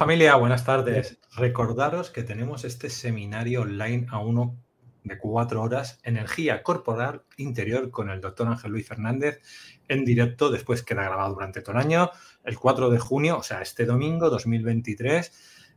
[0.00, 1.18] familia, buenas tardes.
[1.36, 4.58] Recordaros que tenemos este seminario online a uno
[5.04, 9.42] de cuatro horas, Energía Corporal Interior con el doctor Ángel Luis Fernández
[9.88, 12.10] en directo, después queda grabado durante todo el año,
[12.44, 15.32] el 4 de junio, o sea, este domingo 2023,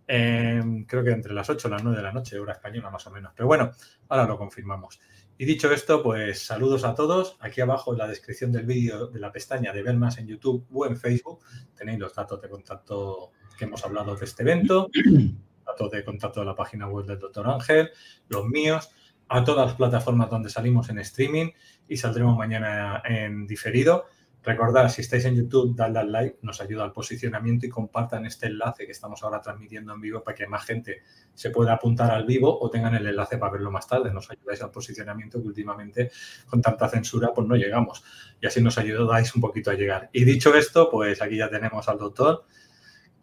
[0.08, 3.06] em, creo que entre las 8 y las 9 de la noche, hora española más
[3.06, 3.34] o menos.
[3.36, 3.72] Pero bueno,
[4.08, 5.02] ahora lo confirmamos.
[5.38, 7.36] Y dicho esto, pues saludos a todos.
[7.42, 10.66] Aquí abajo en la descripción del vídeo de la pestaña de ver más en YouTube
[10.72, 11.42] o en Facebook
[11.76, 14.90] tenéis los datos de contacto que hemos hablado de este evento,
[15.66, 17.92] datos de contacto de la página web del doctor Ángel,
[18.28, 18.90] los míos,
[19.30, 21.52] a todas las plataformas donde salimos en streaming
[21.88, 24.06] y saldremos mañana en diferido.
[24.44, 28.48] Recordad, si estáis en YouTube, dadle al like, nos ayuda al posicionamiento y compartan este
[28.48, 31.04] enlace que estamos ahora transmitiendo en vivo para que más gente
[31.34, 34.12] se pueda apuntar al vivo o tengan el enlace para verlo más tarde.
[34.12, 36.12] Nos ayudáis al posicionamiento que últimamente
[36.46, 38.04] con tanta censura pues no llegamos.
[38.42, 40.10] Y así nos ayudáis un poquito a llegar.
[40.12, 42.44] Y dicho esto, pues aquí ya tenemos al doctor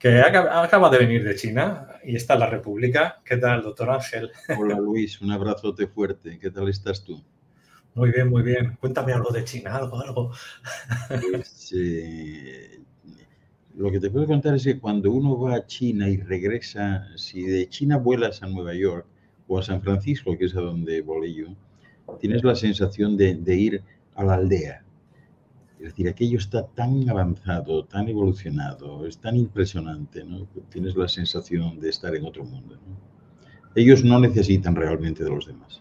[0.00, 3.20] que acaba de venir de China y está en la República.
[3.22, 4.30] ¿Qué tal, doctor Ángel?
[4.58, 6.38] Hola Luis, un abrazote fuerte.
[6.38, 7.22] ¿Qué tal estás tú?
[7.94, 8.78] Muy bien, muy bien.
[8.80, 10.32] Cuéntame algo de China, algo, algo.
[11.08, 12.80] Pues, eh,
[13.74, 17.42] lo que te puedo contar es que cuando uno va a China y regresa, si
[17.42, 19.04] de China vuelas a Nueva York
[19.48, 21.48] o a San Francisco, que es a donde volé yo,
[22.18, 23.82] tienes la sensación de, de ir
[24.14, 24.82] a la aldea.
[25.80, 30.46] Es decir, aquello está tan avanzado, tan evolucionado, es tan impresionante, ¿no?
[30.68, 32.78] tienes la sensación de estar en otro mundo.
[33.74, 35.80] Ellos no necesitan realmente de los demás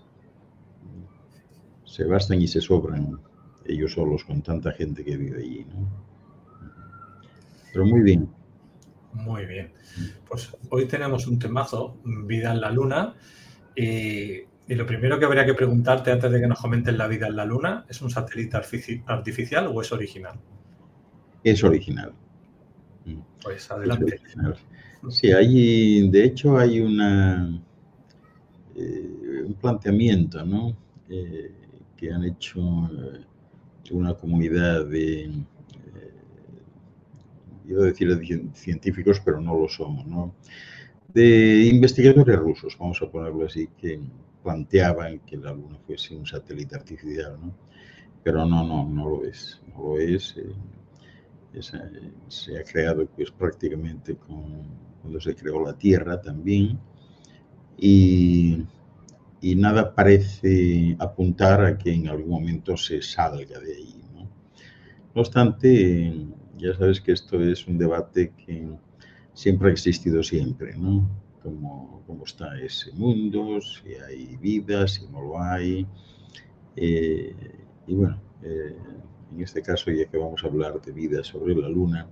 [2.00, 3.20] se bastan y se sobran
[3.66, 5.90] ellos solos con tanta gente que vive allí, ¿no?
[7.74, 8.30] Pero muy bien.
[9.12, 9.74] Muy bien.
[10.28, 13.16] Pues hoy tenemos un temazo, vida en la luna,
[14.76, 17.46] lo primero que habría que preguntarte antes de que nos comenten la vida en la
[17.46, 18.58] luna, ¿es un satélite
[19.06, 20.40] artificial o es original?
[21.44, 22.14] Es original.
[23.42, 24.20] Pues adelante.
[25.10, 27.62] Sí, hay, de hecho hay una,
[28.76, 30.76] eh, un planteamiento, ¿no?
[31.10, 31.52] Eh,
[31.96, 33.24] que han hecho eh,
[33.92, 35.32] una comunidad de, eh,
[37.68, 40.36] iba a decir de científicos, pero no lo somos, ¿no?
[41.14, 44.00] de investigadores rusos, vamos a ponerlo así, que
[44.44, 47.54] planteaban que la Luna fuese un satélite artificial, ¿no?
[48.24, 50.36] pero no, no, no lo es, no lo es.
[50.38, 50.54] Eh,
[52.28, 54.66] se ha creado pues prácticamente con,
[55.02, 56.80] cuando se creó la Tierra también
[59.42, 64.04] y nada parece apuntar a que en algún momento se salga de ahí.
[64.14, 64.22] ¿no?
[64.22, 66.28] no obstante,
[66.58, 68.68] ya sabes que esto es un debate que
[69.34, 71.10] siempre ha existido siempre, ¿no?
[71.44, 75.88] Cómo, cómo está ese mundo, si hay vida, si no lo hay.
[76.76, 77.34] Eh,
[77.88, 78.76] y bueno, eh,
[79.32, 82.08] en este caso, ya que vamos a hablar de vida sobre la Luna,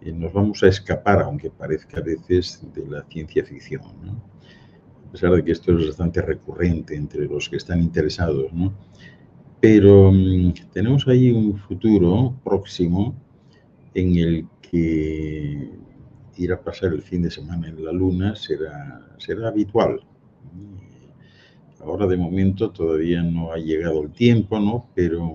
[0.00, 3.82] eh, nos vamos a escapar, aunque parezca a veces, de la ciencia ficción.
[5.08, 8.74] a pesar de que esto es bastante recurrente entre los que están interesados, ¿no?
[9.60, 13.14] Pero mm, tenemos ahí un futuro próximo
[13.94, 15.70] en el que
[16.38, 20.00] ir a pasar el fin de semana en la Luna será, será habitual.
[21.80, 24.88] Ahora de momento todavía no ha llegado el tiempo, ¿no?
[24.94, 25.34] Pero,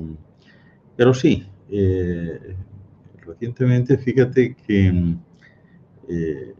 [0.95, 2.55] pero sí, eh,
[3.25, 5.15] recientemente fíjate que
[6.09, 6.53] eh,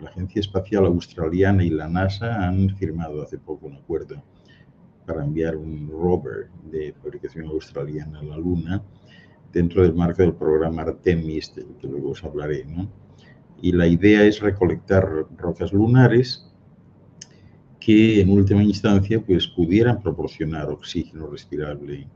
[0.00, 4.22] la Agencia Espacial Australiana y la NASA han firmado hace poco un acuerdo
[5.06, 8.82] para enviar un rover de fabricación australiana a la Luna
[9.52, 12.64] dentro del marco del programa Artemis, del que luego os hablaré.
[12.66, 13.07] ¿no?
[13.60, 16.48] Y la idea es recolectar rocas lunares
[17.80, 22.06] que en última instancia pues, pudieran proporcionar oxígeno respirable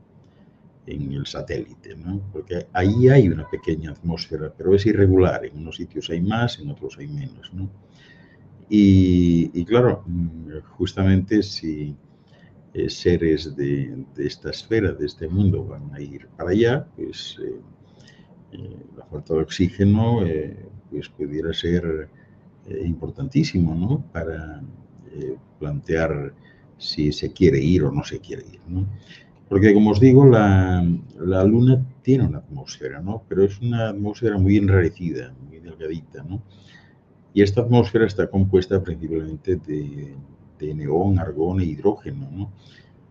[0.85, 2.21] en el satélite, ¿no?
[2.31, 6.69] porque ahí hay una pequeña atmósfera, pero es irregular, en unos sitios hay más, en
[6.69, 7.53] otros hay menos.
[7.53, 7.69] ¿no?
[8.69, 10.03] Y, claro,
[10.77, 11.95] justamente si
[12.73, 17.61] eh, seres de, esta esfera, de este mundo, van a ir para allá, pues eh,
[18.53, 20.21] eh, la falta de oxígeno
[20.93, 22.07] pues pudiera ser
[22.85, 24.05] importantísimo ¿no?
[24.13, 24.61] para
[25.59, 26.33] plantear
[26.77, 28.59] si se quiere ir o no se quiere ir.
[28.67, 28.85] ¿no?
[29.49, 30.83] Porque, como os digo, la,
[31.19, 33.23] la, Luna tiene una atmósfera, ¿no?
[33.27, 36.41] Pero es una atmósfera muy enrarecida, muy delgadita, ¿no?
[37.33, 40.15] Y esta atmósfera está compuesta principalmente de,
[40.59, 42.51] de neón, argón e hidrógeno, ¿no?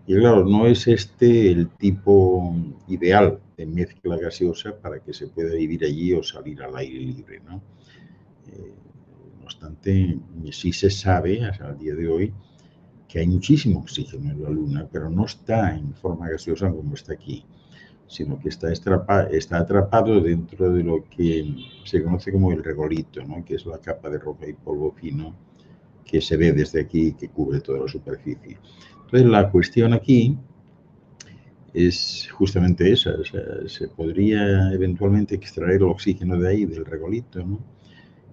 [0.06, 2.54] Y claro, no es este el tipo
[2.88, 7.40] ideal de mezcla gaseosa para que se pueda vivir allí o salir al aire libre,
[7.48, 7.62] ¿no?
[8.48, 8.74] Eh,
[9.38, 10.18] no obstante,
[10.50, 12.34] sí se sabe, hasta el día de hoy,
[13.06, 17.12] que hay muchísimo oxígeno en la Luna, pero no está en forma gaseosa como está
[17.12, 17.44] aquí,
[18.08, 23.44] sino que está, está atrapado dentro de lo que se conoce como el regolito, ¿no?
[23.44, 25.34] que es la capa de roca y polvo fino
[26.04, 28.58] que se ve desde aquí y que cubre toda la superficie.
[29.12, 30.38] Entonces, la cuestión aquí
[31.74, 33.12] es justamente esa.
[33.66, 37.58] se podría eventualmente extraer el oxígeno de ahí, del regolito, ¿no?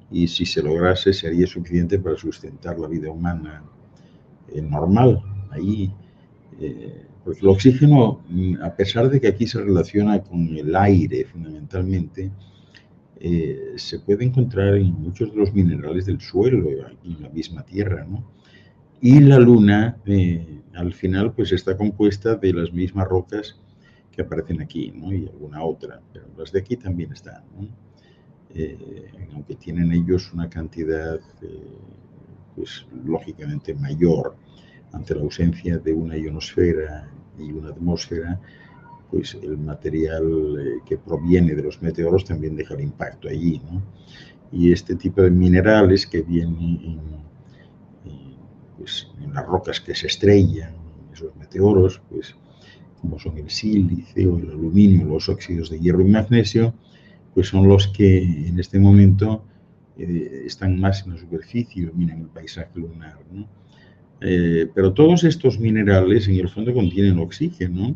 [0.09, 3.61] y si se lograse sería suficiente para sustentar la vida humana
[4.55, 5.21] normal
[5.51, 5.91] ahí.
[6.61, 12.31] Eh, el oxígeno, mm, a pesar de que aquí se relaciona con el aire fundamentalmente,
[13.19, 16.69] eh, se puede encontrar en muchos de los minerales del suelo,
[17.03, 18.39] en la misma tierra, ¿no?
[19.01, 23.59] Y la luna, eh, al final, pues está compuesta de las mismas rocas
[24.11, 25.13] que aparecen aquí, ¿no?
[25.13, 27.67] Y alguna otra, pero las de aquí también están, ¿no?
[28.53, 31.19] Eh, aunque tienen ellos una cantidad,
[32.55, 34.35] pues lógicamente mayor
[34.91, 37.07] ante la ausencia de una ionosfera
[37.37, 38.39] y una atmósfera,
[39.09, 43.81] pues el material eh, que proviene de los meteoros también deja el impacto allí, ¿no?
[44.51, 46.99] Y este tipo de minerales que vienen en,
[48.79, 50.73] pues, en las rocas que se estrellan,
[51.13, 52.35] esos meteoros, pues
[53.01, 56.73] como son el sílice o el aluminio, los óxidos de hierro y magnesio,
[57.33, 59.43] pues son los que en este momento
[59.97, 63.19] eh, están más en la superficie, dominan el paisaje lunar.
[64.21, 67.95] Eh, pero todos estos minerales en el fondo contienen oxígeno,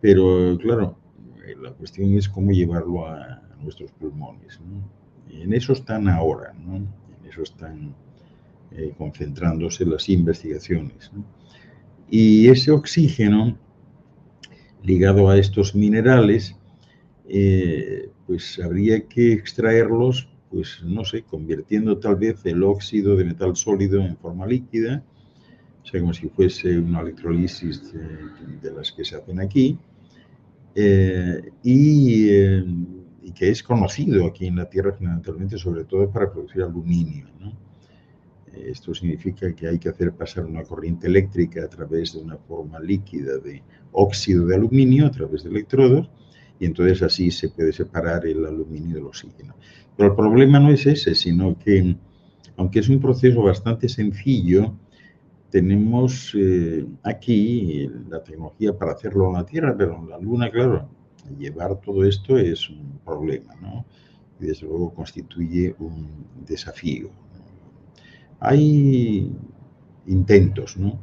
[0.00, 0.98] pero claro,
[1.46, 4.58] eh, la cuestión es cómo llevarlo a, nuestros pulmones.
[5.28, 6.88] En eso están ahora, en
[7.28, 7.94] eso están
[8.72, 11.10] eh, concentrándose las investigaciones.
[12.10, 13.58] Y ese oxígeno
[14.82, 16.56] ligado a estos minerales,
[18.26, 24.00] pues habría que extraerlos, pues no sé, convirtiendo tal vez el óxido de metal sólido
[24.00, 25.04] en forma líquida,
[25.82, 29.78] o sea, como si fuese una electrolisis de, las que se hacen aquí,
[30.74, 32.64] eh, eh,
[33.22, 37.26] y, que es conocido aquí en la Tierra fundamentalmente, sobre todo para producir aluminio.
[38.54, 42.80] Esto significa que hay que hacer pasar una corriente eléctrica a través de una forma
[42.80, 43.62] líquida de
[43.92, 46.10] óxido de aluminio, a través de electrodos,
[46.58, 49.54] y entonces así se puede separar el aluminio del oxígeno.
[49.96, 51.96] Pero el problema no es ese, sino que,
[52.56, 54.74] aunque es un proceso bastante sencillo,
[55.50, 60.88] tenemos eh, aquí la tecnología para hacerlo en la Tierra, pero en la Luna, claro,
[61.38, 63.84] llevar todo esto es un problema, ¿no?
[64.40, 66.08] Y desde luego constituye un
[66.46, 67.10] desafío.
[68.40, 69.32] Hay
[70.06, 70.98] intentos, ¿no?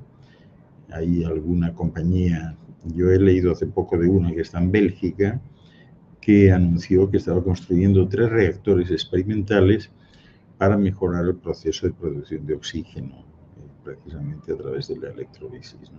[0.92, 2.56] Hay alguna compañía,
[2.96, 5.40] yo he leído hace poco de una que está en Bélgica,
[6.20, 9.92] que anunció que estaba construyendo tres reactores experimentales
[10.58, 13.26] para mejorar el proceso de producción de oxígeno
[13.84, 15.92] precisamente a través de la electrolisis.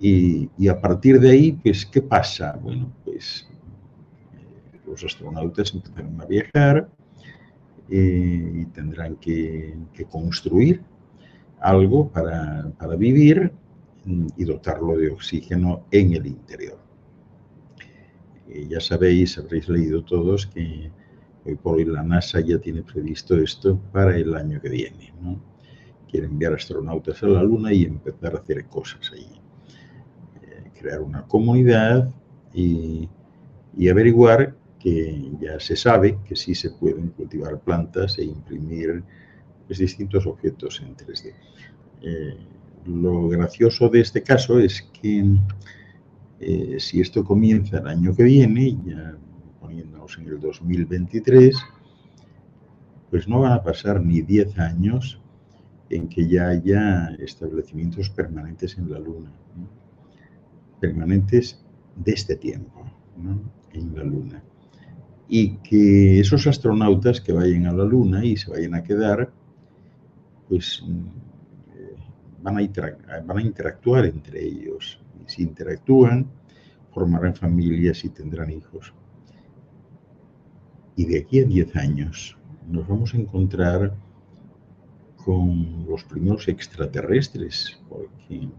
[0.00, 2.58] Y, a partir de ahí, pues, ¿qué pasa?
[2.60, 3.48] Bueno, pues
[4.34, 6.88] eh, los astronautas empezarán a viajar
[7.94, 9.76] eh, y tendrán que,
[10.10, 10.80] construir
[11.60, 13.52] algo para, vivir
[14.06, 16.78] y dotarlo de oxígeno en el interior.
[18.48, 20.90] Eh, ya sabéis, habréis leído todos que
[21.44, 25.12] hoy por hoy la NASA ya tiene previsto esto para el año que viene.
[26.10, 29.38] quiere enviar astronautas a la Luna y empezar a hacer cosas ahí.
[30.42, 32.08] Eh, crear una comunidad
[32.54, 33.06] y,
[33.90, 39.04] averiguar que ya se sabe que sí se pueden cultivar plantas e imprimir
[39.66, 41.32] pues, distintos objetos en 3D.
[42.02, 42.36] Eh,
[42.86, 45.24] lo gracioso de este caso es que
[46.40, 49.16] eh, si esto comienza el año que viene, ya
[49.60, 51.56] poniéndonos en el 2023,
[53.08, 55.20] pues no van a pasar ni 10 años
[55.90, 59.30] en que ya haya establecimientos permanentes en la Luna,
[60.80, 61.62] permanentes
[61.94, 62.84] de este tiempo
[63.72, 64.42] en la Luna.
[65.34, 69.32] Y que esos astronautas que vayan a la Luna y se vayan a quedar,
[70.46, 70.84] pues
[71.74, 71.96] eh,
[72.42, 72.68] van a,
[73.24, 75.00] van a interactuar entre ellos.
[75.24, 76.26] Y si interactúan,
[76.92, 78.92] formarán familias y tendrán hijos.
[80.96, 82.36] Y de aquí a 10 años
[82.68, 83.94] nos vamos a encontrar
[85.16, 88.50] con los primeros extraterrestres, porque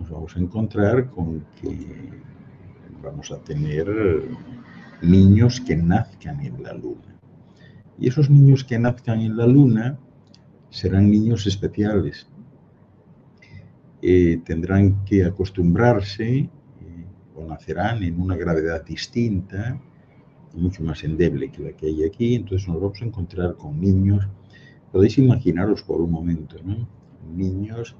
[0.00, 2.10] nos vamos a encontrar con que
[3.00, 3.86] vamos a tener
[5.02, 7.16] niños que nazcan en la luna.
[7.98, 9.98] Y esos niños que nazcan en la luna
[10.70, 12.26] serán niños especiales.
[14.02, 16.48] Eh, tendrán que acostumbrarse eh,
[17.34, 19.78] o nacerán en una gravedad distinta,
[20.54, 22.34] mucho más endeble que la que hay aquí.
[22.34, 24.26] Entonces nos vamos a encontrar con niños
[24.92, 26.88] Podéis imaginaros por un momento, ¿no?
[27.34, 27.96] Niños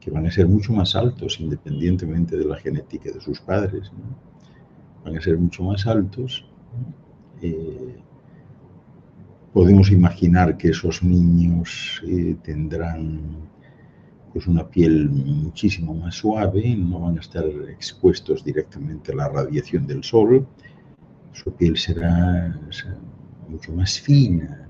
[0.00, 3.92] que van a ser mucho más altos independientemente de la genética de sus padres,
[5.04, 6.44] van a ser mucho más altos.
[7.40, 7.96] Eh,
[9.52, 13.50] podemos imaginar que esos niños eh, tendrán
[14.32, 19.86] pues una piel muchísimo más suave, no van a estar expuestos directamente a la radiación
[19.86, 20.46] del sol,
[21.32, 22.58] su piel será,
[23.48, 24.68] mucho más fina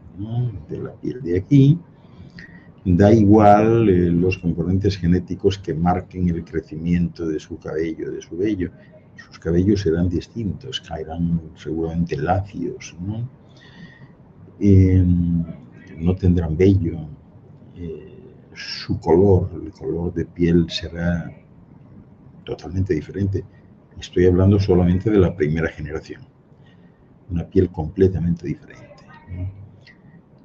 [0.69, 1.79] de la piel de aquí.
[2.85, 8.37] Da igual eh, los componentes genéticos que marquen el crecimiento de su cabello, de su
[8.37, 8.73] vello.
[9.29, 13.29] Sus cabellos serán distintos, caerán seguramente lacios, ¿no?
[15.99, 17.09] no tendrán vello.
[17.75, 18.12] Eh,
[18.55, 21.31] su color, el color de piel será
[22.45, 23.45] totalmente diferente.
[23.99, 26.23] Estoy hablando solamente de la primera generación.
[27.31, 28.83] Una piel completamente diferente.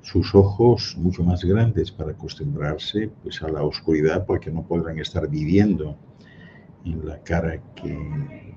[0.02, 5.28] Sus ojos mucho más grandes para acostumbrarse pues, a la oscuridad porque no podrán estar
[5.28, 5.98] viviendo
[6.86, 8.56] en la cara que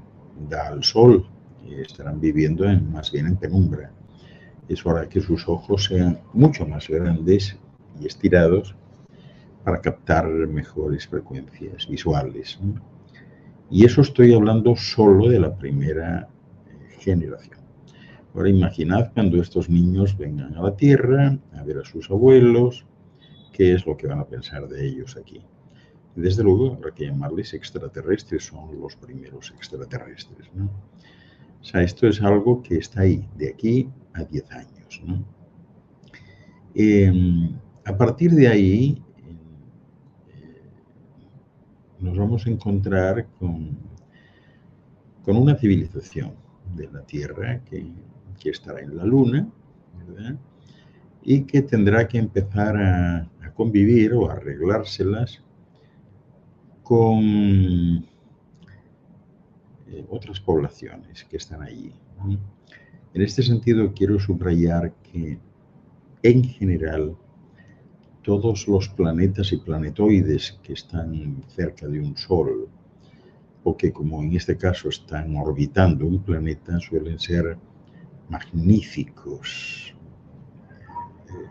[0.48, 1.26] da al sol.
[1.68, 3.92] Estarán viviendo en, más bien en penumbra.
[4.68, 7.56] Es hora que sus ojos sean mucho más grandes
[8.00, 8.74] y estirados
[9.64, 12.58] para captar mejores frecuencias visuales.
[13.70, 16.28] Y eso estoy hablando solo de la primera
[16.66, 17.60] eh, generación.
[18.34, 22.86] Ahora imaginad cuando estos niños vengan a la Tierra a ver a sus abuelos,
[23.52, 25.42] qué es lo que van a pensar de ellos aquí.
[26.14, 30.48] Desde luego, habrá que llamarles extraterrestres, son los primeros extraterrestres.
[31.60, 35.02] O sea, esto es algo que está ahí, de aquí a 10 años.
[36.74, 39.02] Em, a partir de ahí,
[41.98, 43.76] nos vamos a encontrar con,
[45.22, 46.32] con una civilización
[46.74, 47.86] de la Tierra que,
[48.44, 49.48] estará en la Luna,
[51.22, 55.42] y que tendrá que empezar a, convivir o a arreglárselas
[56.90, 58.04] con
[59.86, 61.92] eh, otras poblaciones que están allí.
[63.14, 65.38] En este sentido, quiero subrayar que
[66.24, 67.16] en general
[68.22, 72.68] todos los planetas y planetoides que están cerca de un Sol,
[73.62, 77.56] o que como en este caso están orbitando un planeta, suelen ser
[78.28, 79.94] magníficos
[81.28, 81.50] eh,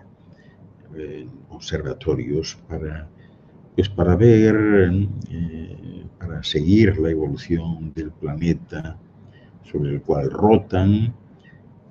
[0.98, 3.08] eh, observatorios para,
[3.80, 4.92] pues para ver,
[5.30, 9.00] eh, para seguir la evolución del planeta
[9.64, 11.14] sobre el cual rotan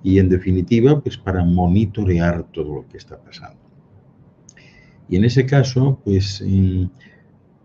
[0.03, 3.63] y en definitiva pues para monitorear todo lo que está pasando.
[5.09, 6.45] Y en ese caso, pues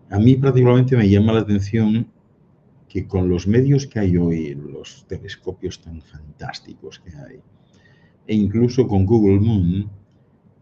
[0.08, 2.06] a mí particularmente me llama la atención
[2.88, 7.40] que con los medios que hay hoy, los telescopios tan fantásticos que hay,
[8.26, 9.90] e incluso con Google Moon,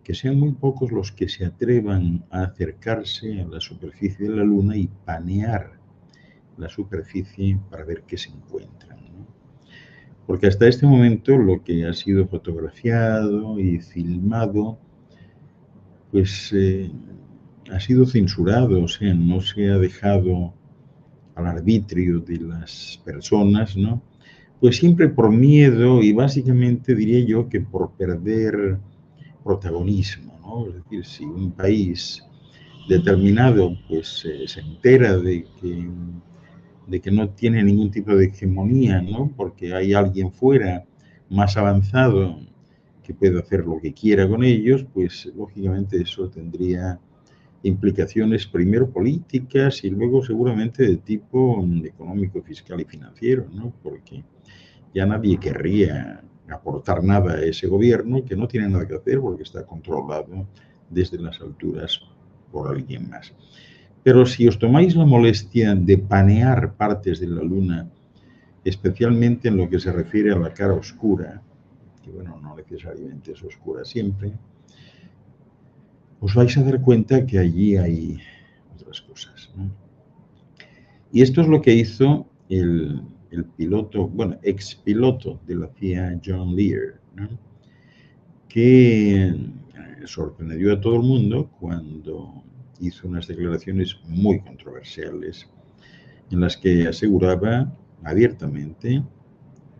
[0.05, 4.45] que sean muy pocos los que se atrevan a acercarse a la superficie de la
[4.45, 5.73] Luna y panear
[6.57, 8.99] la superficie para ver qué se encuentran.
[10.27, 14.79] Porque hasta este momento lo que ha sido fotografiado y filmado
[16.13, 16.91] pues eh,
[17.73, 20.53] ha sido censurado, o sea, no se ha dejado
[21.35, 24.03] al arbitrio de las personas, ¿no?
[24.61, 28.79] Pues siempre por miedo y básicamente diría yo que por perder
[29.43, 30.69] protagonismo, ¿no?
[30.69, 32.23] Es decir, si un país
[32.89, 35.89] determinado pues se entera de que,
[36.87, 39.33] de que no tiene ningún tipo de hegemonía, ¿no?
[39.37, 40.85] Porque hay alguien fuera
[41.31, 42.41] más avanzado
[43.03, 47.01] que puede hacer lo que quiera con ellos, pues lógicamente eso tendría
[47.65, 53.73] implicaciones primero políticas y luego seguramente de tipo económico, fiscal y financiero, ¿no?
[53.83, 54.25] Porque
[54.95, 59.43] ya nadie querría aportar nada a ese gobierno que no tiene nada que hacer porque
[59.43, 60.47] está controlado
[60.91, 62.01] desde las alturas
[62.51, 63.33] por alguien más.
[64.03, 67.89] Pero si os tomáis la molestia de panear partes de la Luna,
[68.65, 71.41] especialmente en lo que se refiere a la cara oscura,
[72.03, 74.33] que bueno, no necesariamente es oscura siempre,
[76.21, 78.19] os vais a dar cuenta que allí hay
[78.75, 79.51] otras cosas.
[81.13, 83.03] Y esto es lo que hizo el,
[83.57, 87.01] piloto, bueno, ex piloto de la CIA, John Lear,
[88.49, 89.37] que eh,
[90.05, 92.43] sorprendió a todo el mundo cuando
[92.81, 95.49] hizo unas declaraciones muy controversiales
[96.31, 97.73] en las que aseguraba
[98.05, 99.03] abiertamente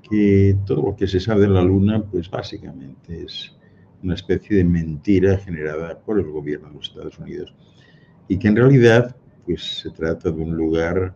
[0.09, 3.57] que todo lo que se sabe de la Luna, pues básicamente es
[4.03, 7.55] una especie de mentira generada por el gobierno de los Estados Unidos.
[8.29, 11.15] Y que en realidad pues se trata de un lugar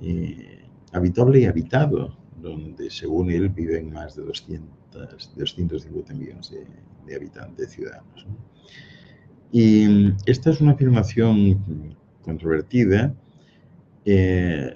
[0.00, 0.61] eh,
[0.92, 8.26] habitable y habitado, donde según él viven más de 200, 250 millones de, habitantes ciudadanos.
[9.50, 13.14] Y esta es una afirmación controvertida,
[14.04, 14.74] eh,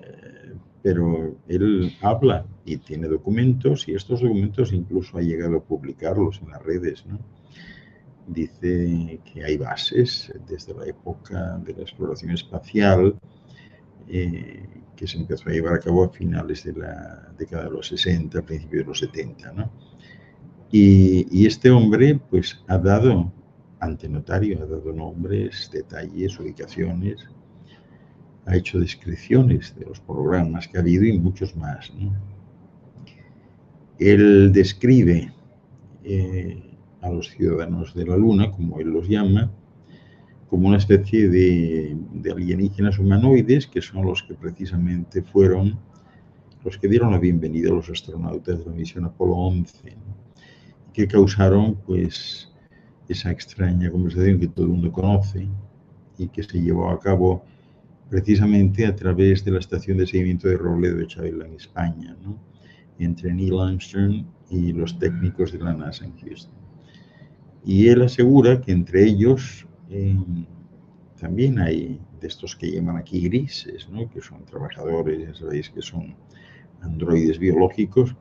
[0.83, 6.51] pero él habla y tiene documentos y estos documentos incluso ha llegado a publicarlos en
[6.51, 7.07] las redes.
[7.07, 7.19] ¿no?
[8.27, 13.19] Dice que hay bases desde la época de la exploración espacial
[14.09, 17.89] eh, que se empezó a llevar a cabo a finales de la década de los
[17.89, 19.53] 60, principios de los 70.
[19.53, 19.71] ¿no?
[20.71, 23.33] Y, y, este hombre pues ha dado
[23.81, 27.29] ante notario, ha dado nombres, detalles, ubicaciones,
[28.47, 31.93] ha hecho descripciones de los programas que ha habido y muchos más.
[33.99, 35.33] Él describe
[36.05, 36.63] eh,
[37.01, 39.51] a los ciudadanos de la Luna, como él los llama,
[40.49, 41.97] como una especie de,
[42.31, 45.79] alienígenas humanoides que son los que precisamente fueron
[46.65, 49.97] los que dieron la bienvenida a los astronautas de la misión Apolo 11,
[50.93, 52.53] que causaron pues
[53.09, 55.49] esa extraña conversación que todo el mundo conoce
[56.19, 57.45] y que se llevó a cabo
[58.11, 62.37] precisamente a través de la estación de seguimiento de Robledo de Chavela en España, ¿no?
[62.99, 66.55] entre Neil Armstrong y los técnicos de la NASA en Houston.
[67.65, 70.17] Y él asegura que entre ellos eh,
[71.21, 76.15] también hay de estos que llaman aquí grises, que son trabajadores, ya sabéis que son
[76.81, 78.15] androides biológicos,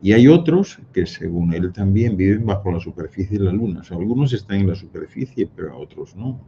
[0.00, 3.80] y hay otros que, según él, también viven bajo la superficie de la Luna.
[3.80, 6.40] O sea, algunos están en la superficie, pero otros no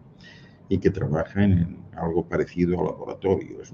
[0.69, 3.73] y que trabajan en algo parecido a laboratorios.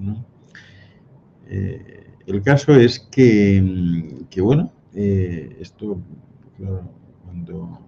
[1.48, 6.00] Eh, el caso es que, que bueno, eh, esto,
[6.56, 6.90] claro,
[7.24, 7.78] cuando,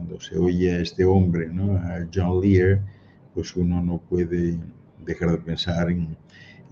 [0.00, 1.76] cuando se oye a este hombre, ¿no?
[1.76, 2.80] a John Lear,
[3.34, 4.58] pues uno no puede
[5.04, 6.16] dejar de pensar en,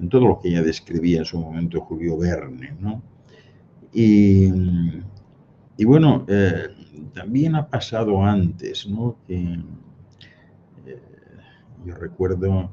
[0.09, 2.75] todo lo que ya describía en su momento Julio Verne.
[2.81, 3.03] ¿no?
[3.93, 4.51] Y,
[5.77, 6.69] y bueno, eh,
[7.13, 9.17] también ha pasado antes, ¿no?
[9.27, 9.59] Que,
[11.85, 12.73] yo recuerdo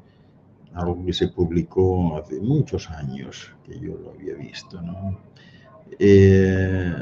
[0.72, 5.18] algo que se publicó hace muchos años, que yo lo había visto, ¿no?
[5.98, 6.92] Eh,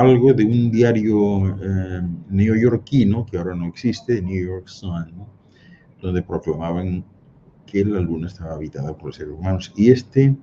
[0.00, 5.26] algo de un diario eh, neoyorquino, que ahora no existe, New York Sun,
[6.00, 7.04] donde proclamaban
[7.64, 9.72] que la luna estaba habitada por seres humanos.
[9.76, 10.36] Y este,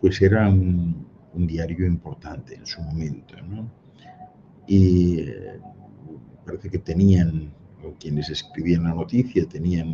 [0.00, 3.34] pues era un, diario importante en su momento.
[4.66, 5.60] Y eh,
[6.46, 7.52] parece que tenían
[7.98, 9.88] quienes escribían la noticia tenían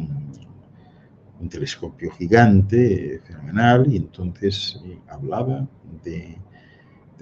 [1.41, 5.69] un, telescopio gigante, fenomenal, y entonces eh, hablaba
[6.05, 6.39] de,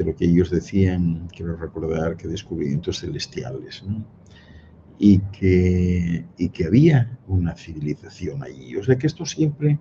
[0.00, 3.84] de, lo que ellos decían, quiero recordar, que descubrimientos celestiales,
[4.98, 8.76] y, que, y que había una civilización allí.
[8.76, 9.78] O sea que esto siempre,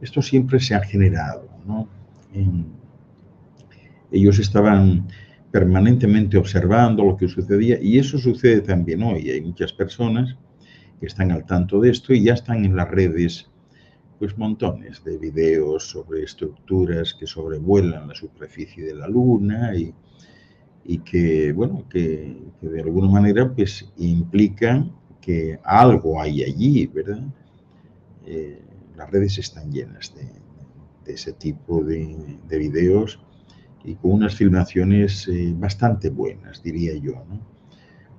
[0.00, 1.48] esto siempre se ha generado.
[1.66, 1.88] ¿no?
[4.10, 5.08] ellos estaban
[5.50, 9.30] permanentemente observando lo que sucedía y eso sucede también hoy.
[9.30, 10.36] Hay muchas personas
[11.00, 13.51] que están al tanto de esto y ya están en las redes
[14.22, 19.92] pues montones de videos sobre estructuras que sobrevuelan la superficie de la luna y,
[20.84, 27.24] y que, bueno, que, de alguna manera pues implican que algo hay allí, ¿verdad?
[28.24, 28.62] Eh,
[28.96, 33.18] las redes están llenas de, ese tipo de, de videos
[33.82, 37.14] y con unas filmaciones eh, bastante buenas, diría yo.
[37.28, 37.40] ¿no?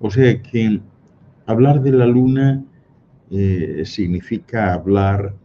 [0.01, 0.81] O sea que
[1.45, 2.61] hablar de la Luna
[3.31, 5.41] eh, significa hablar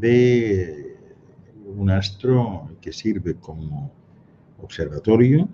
[0.00, 0.96] de
[1.76, 3.90] un astro que sirve como
[4.62, 5.48] observatorio.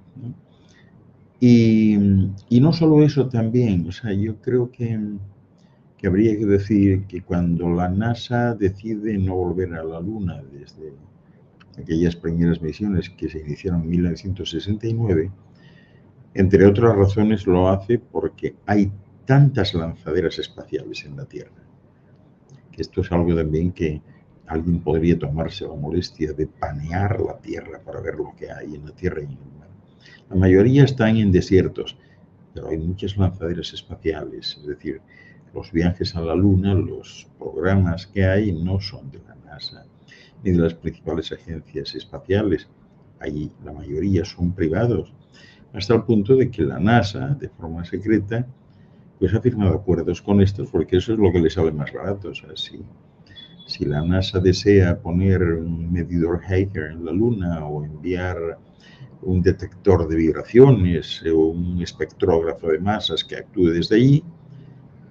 [1.40, 1.96] Y,
[2.48, 4.98] y, no solo eso también, o sea, yo creo que,
[5.98, 10.94] que habría que decir que cuando la NASA decide no volver a la Luna desde
[11.78, 15.30] aquellas primeras misiones que se iniciaron en 1969,
[16.34, 18.90] entre otras razones lo hace porque hay
[19.26, 21.63] tantas lanzaderas espaciales en la Tierra.
[22.74, 24.02] Que esto es algo también que
[24.48, 28.84] alguien podría tomarse la molestia de panear la Tierra para ver lo que hay en
[28.84, 29.68] la Tierra y en el mar.
[30.28, 31.96] La mayoría están en desiertos,
[32.52, 35.00] pero hay muchas lanzaderas espaciales, es decir,
[35.54, 39.86] los viajes a la Luna, los programas que hay no son de la NASA,
[40.42, 42.68] ni de las principales agencias espaciales.
[43.20, 45.14] Allí la mayoría son privados,
[45.72, 48.44] hasta el punto de que la NASA, de forma secreta,
[49.18, 52.30] pues ha firmado acuerdos con estos porque eso es lo que le sale más barato.
[52.30, 52.82] O sea, si,
[53.66, 58.58] si la NASA desea poner un medidor Hager en la Luna o enviar
[59.22, 64.24] un detector de vibraciones o un espectrógrafo de masas que actúe desde allí,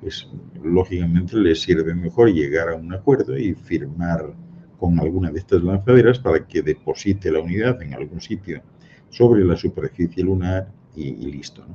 [0.01, 0.27] pues
[0.61, 4.33] lógicamente le sirve mejor llegar a un acuerdo y firmar
[4.77, 8.61] con alguna de estas lanzaderas para que deposite la unidad en algún sitio
[9.09, 11.65] sobre la superficie lunar y, listo.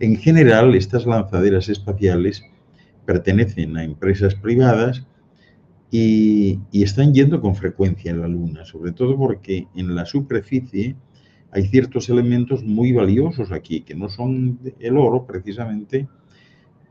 [0.00, 2.42] En general, estas lanzaderas espaciales
[3.04, 5.06] pertenecen a empresas privadas
[5.90, 10.96] y, están yendo con frecuencia en la Luna, sobre todo porque en la superficie
[11.50, 16.08] hay ciertos elementos muy valiosos aquí, que no son el oro precisamente,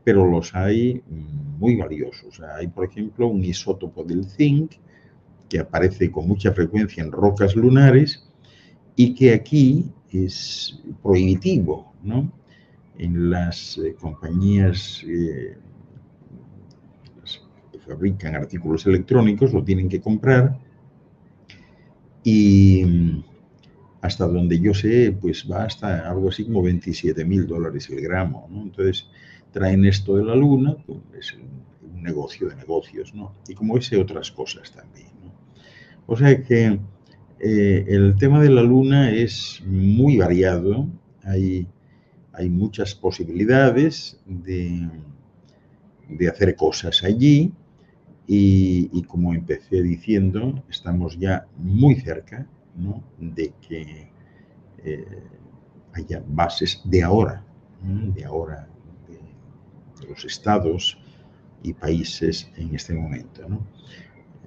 [0.04, 1.02] pero los hay
[1.58, 2.40] muy valiosos.
[2.40, 4.74] Hay, por ejemplo, un isótopo del zinc
[5.48, 8.24] que aparece con mucha frecuencia en rocas lunares
[8.94, 12.39] y que aquí es prohibitivo, ¿no?
[13.02, 15.56] En las eh, compañías eh,
[17.72, 20.58] que fabrican artículos electrónicos lo tienen que comprar
[22.22, 23.24] y mm,
[24.02, 28.46] hasta donde yo sé, pues va hasta algo así como 27 mil dólares el gramo,
[28.50, 28.64] ¿no?
[28.64, 29.06] Entonces
[29.50, 31.38] traen esto de la luna, pues es
[31.82, 33.32] un negocio de negocios, ¿no?
[33.48, 35.32] Y como ese, otras cosas también, ¿no?
[36.06, 36.78] O sea que
[37.38, 40.86] eh, el tema de la luna es muy variado,
[41.24, 41.66] hay,
[42.40, 44.88] hay muchas posibilidades de,
[46.08, 47.52] de hacer cosas allí
[48.26, 52.46] y, como empecé diciendo, estamos ya muy cerca
[53.18, 54.08] de que
[54.84, 55.22] eh,
[55.92, 57.44] haya bases de ahora,
[57.82, 58.68] de ahora,
[59.08, 60.96] de, los estados
[61.62, 63.42] y países en este momento.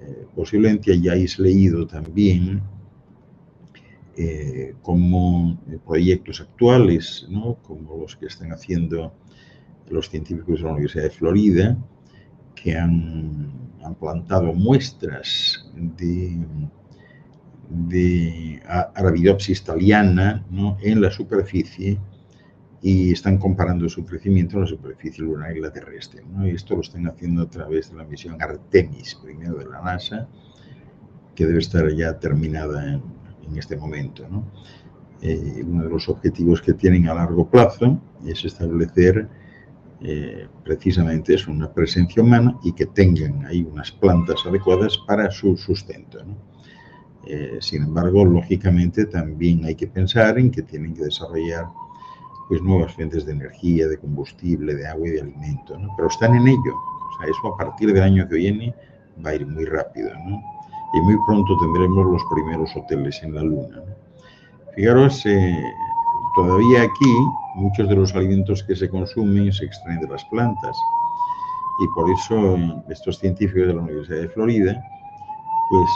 [0.00, 2.62] Eh, posiblemente hayáis leído también
[4.16, 7.26] eh, como proyectos actuales,
[7.62, 9.12] como los que están haciendo
[9.88, 11.76] los científicos de la Universidad de Florida,
[12.54, 13.52] que han,
[14.00, 16.38] plantado muestras de,
[17.68, 20.42] de Arabidopsis thaliana
[20.80, 21.98] en la superficie
[22.80, 26.22] y están comparando su crecimiento en la superficie lunar y la terrestre.
[26.44, 30.28] Y esto lo están haciendo a través de la misión Artemis, primero de la NASA,
[31.34, 33.02] que debe estar ya terminada en,
[33.48, 34.26] en este momento.
[34.28, 34.44] ¿no?
[35.22, 39.28] Eh, uno de los objetivos que tienen a largo plazo es establecer
[40.06, 45.56] eh, precisamente es una presencia humana y que tengan ahí unas plantas adecuadas para su
[45.56, 46.18] sustento.
[47.26, 51.68] Eh, sin embargo, lógicamente también hay que pensar en que tienen que desarrollar
[52.48, 56.48] pues, nuevas fuentes de energía, de combustible, de agua y de alimento, pero están en
[56.48, 56.74] ello.
[56.74, 58.74] O sea, eso a partir del año que viene
[59.24, 60.10] va a ir muy rápido.
[60.26, 60.42] ¿no?
[60.94, 63.82] Y muy pronto tendremos los primeros hoteles en la Luna.
[64.74, 65.72] Fijaros, eh,
[66.34, 67.14] todavía aquí
[67.56, 70.76] muchos de los alimentos que se consumen se extraen de las plantas
[71.80, 74.84] y por eso estos científicos de la Universidad de Florida
[75.70, 75.90] pues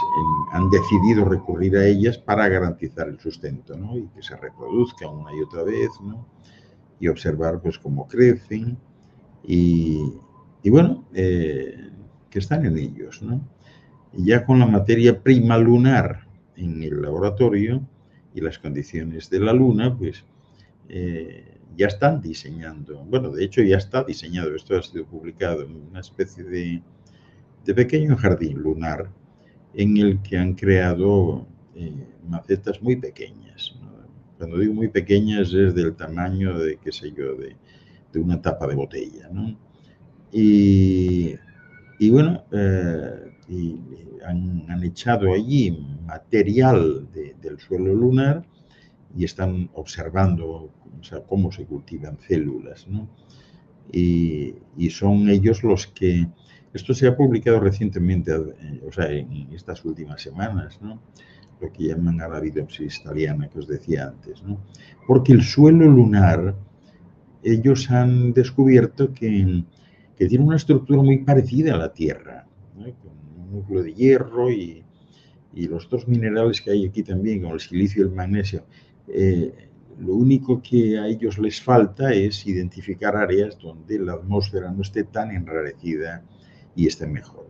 [0.52, 3.96] han decidido recurrir a ellas para garantizar el sustento ¿no?
[3.96, 6.24] y que se reproduzcan una y otra vez ¿no?
[7.00, 8.78] y observar pues cómo crecen
[9.44, 10.14] y,
[10.62, 11.90] y bueno, eh,
[12.30, 13.22] que están en ellos.
[13.22, 13.40] ¿no?
[14.24, 16.26] Ya con la materia prima lunar
[16.57, 17.87] en el laboratorio
[18.35, 20.24] y las condiciones de la luna, pues
[20.88, 21.44] eh,
[21.76, 26.00] ya están diseñando, bueno, de hecho ya está diseñado, esto ha sido publicado en una
[26.00, 26.83] especie de,
[27.74, 29.11] pequeño jardín lunar
[29.74, 31.92] en el que han creado eh,
[32.26, 33.76] macetas muy pequeñas.
[34.38, 37.54] Cuando digo muy pequeñas es del tamaño de, qué sé yo, de,
[38.18, 39.28] una tapa de botella.
[39.31, 39.57] ¿no?
[40.33, 41.35] Y,
[41.98, 43.80] y bueno, eh, y
[44.24, 48.44] han, echado allí material del suelo lunar
[49.16, 50.70] y están observando
[51.28, 52.87] cómo se cultivan células.
[53.92, 54.54] Y,
[54.90, 56.28] son ellos los que...
[56.74, 60.78] Esto se ha publicado recientemente, eh, o sea, en estas últimas semanas,
[61.61, 64.42] lo que llaman arabidopsis italiana, que os decía antes.
[65.06, 66.54] Porque el suelo lunar,
[67.42, 69.64] ellos han descubierto que,
[70.18, 72.46] que tiene una estructura muy parecida a la Tierra
[73.50, 74.84] núcleo de hierro y,
[75.54, 78.64] los dos minerales que hay aquí también, como el silicio y el magnesio.
[79.08, 79.52] Eh,
[79.98, 85.02] lo único que a ellos les falta es identificar áreas donde la atmósfera no esté
[85.02, 86.22] tan enrarecida
[86.76, 87.48] y esté mejor.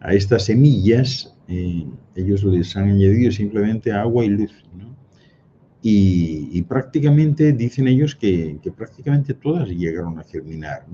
[0.00, 1.86] A estas semillas eh,
[2.16, 4.52] ellos les han añadido simplemente agua y luz.
[5.84, 10.86] Y, prácticamente dicen ellos que, prácticamente todas llegaron a germinar.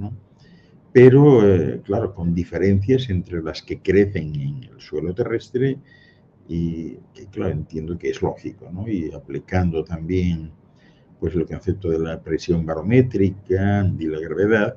[0.98, 5.78] Pero eh, claro, con diferencias entre las que crecen en el suelo terrestre
[6.48, 8.88] y que claro, entiendo que es lógico, ¿no?
[8.88, 10.50] Y aplicando también
[11.20, 14.76] pues el concepto de la presión barométrica y la gravedad,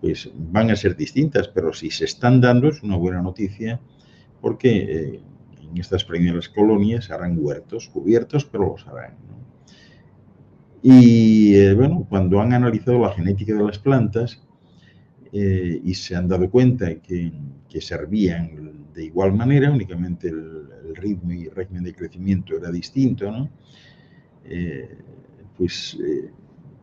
[0.00, 3.80] pues van a ser distintas, pero si se están dando es una buena noticia
[4.40, 5.20] porque eh,
[5.60, 9.16] en estas primeras colonias harán huertos cubiertos, pero los harán.
[9.28, 9.38] ¿no?
[10.82, 14.40] Y eh, bueno, cuando han analizado la genética de las plantas,
[15.32, 17.32] eh, y se han dado cuenta que,
[17.68, 23.48] que, servían de igual manera, únicamente el, ritmo y régimen de crecimiento era distinto, ¿no?
[24.44, 24.98] Eh,
[25.56, 26.30] pues eh,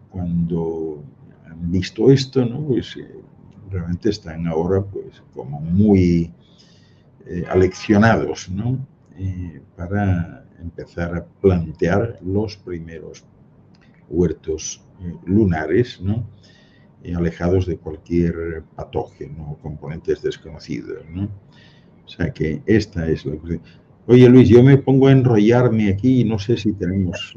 [0.09, 1.03] cuando
[1.45, 2.61] han visto esto, ¿no?
[2.65, 2.95] Pues
[3.69, 6.31] realmente están ahora pues como muy
[7.27, 8.85] eh, aleccionados, ¿no?
[9.17, 13.25] Eh, para empezar a plantear los primeros
[14.09, 14.83] huertos
[15.25, 16.27] lunares, ¿no?
[17.13, 21.29] Alejados de cualquier patógeno o componentes desconocidos, ¿no?
[22.05, 23.61] O sea que esta es la cuestión.
[24.07, 27.35] Oye Luis, yo me pongo a enrollarme aquí y no sé si tenemos...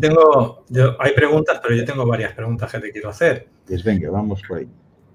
[0.00, 0.64] tengo,
[0.98, 3.48] hay preguntas, pero yo tengo varias preguntas que te quiero hacer.
[3.66, 4.68] Pues venga, vamos por ahí.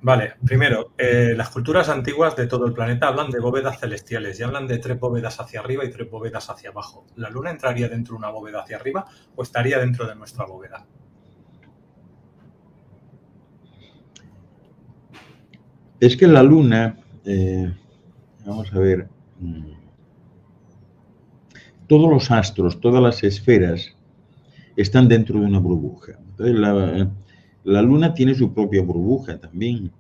[0.04, 4.44] Vale, primero, eh, las culturas antiguas de todo el planeta hablan de bóvedas celestiales y
[4.44, 7.06] hablan de tres bóvedas hacia arriba y tres bóvedas hacia abajo.
[7.18, 10.88] ¿La luna entraría dentro de una bóveda hacia arriba o estaría dentro de nuestra bóveda?
[16.02, 17.72] Es que la luna, eh,
[18.44, 19.08] vamos a ver,
[19.40, 19.72] mm,
[21.86, 23.96] todos los astros, todas las esferas
[24.76, 26.14] están dentro de una burbuja.
[26.32, 26.56] Entonces,
[27.64, 29.92] la, Luna tiene su propia burbuja también,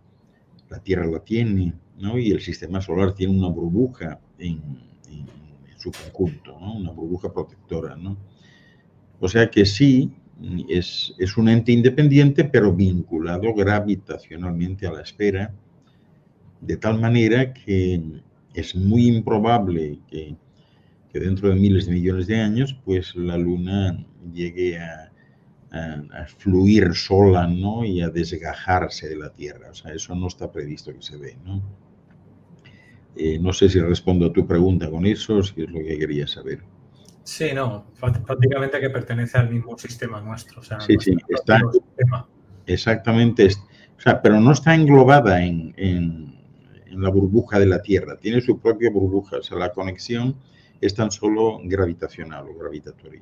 [0.69, 2.17] la Tierra la tiene, ¿no?
[2.17, 4.59] Y el sistema solar tiene una burbuja en,
[5.77, 6.77] su conjunto, ¿no?
[6.77, 8.17] Una burbuja protectora, ¿no?
[9.19, 10.11] O sea que sí,
[10.67, 15.53] es, es, un ente independiente, pero vinculado gravitacionalmente a la esfera,
[16.61, 18.01] de tal manera que
[18.53, 20.35] es muy improbable que,
[21.11, 25.11] que dentro de miles de millones de años, pues la Luna llegue a,
[25.71, 27.85] a, fluir sola, ¿no?
[27.85, 29.71] Y a desgajarse de la Tierra.
[29.71, 31.61] O sea, eso no está previsto que se ve, ¿no?
[33.15, 36.27] Eh, no sé si respondo a tu pregunta con eso, si es lo que quería
[36.27, 36.61] saber.
[37.23, 40.61] Sí, no, prácticamente que pertenece al mismo sistema nuestro.
[40.61, 41.61] O sea, sí, sí, está
[42.65, 46.20] exactamente, o sea, pero no está englobada en, en, en,
[47.01, 50.35] la burbuja de la Tierra, tiene su propia burbuja, o sea, la conexión
[50.79, 53.21] es tan solo gravitacional o gravitatoria.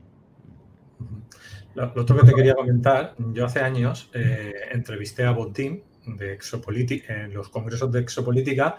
[1.76, 7.26] Lo, otro que te quería comentar, yo hace años eh, entrevisté a Bontín de Exopolítica,
[7.26, 8.78] en los congresos de Exopolítica,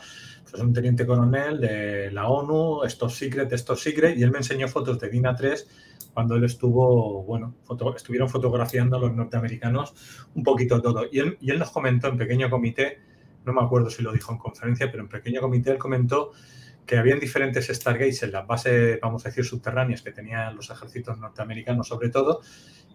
[0.51, 4.67] pues un teniente coronel de la ONU, estos secret, estos secret, y él me enseñó
[4.69, 5.69] fotos de DINA 3
[6.13, 7.55] cuando él estuvo, bueno,
[7.95, 9.95] estuvieron fotografiando a los norteamericanos
[10.35, 11.07] un poquito todo.
[11.11, 12.99] Y él, y él nos comentó en pequeño comité,
[13.45, 16.33] no me acuerdo si lo dijo en conferencia, pero en pequeño comité él comentó
[16.87, 21.19] que habían diferentes Stargates en las bases, vamos a decir, subterráneas que tenían los ejércitos
[21.19, 22.41] norteamericanos sobre todo,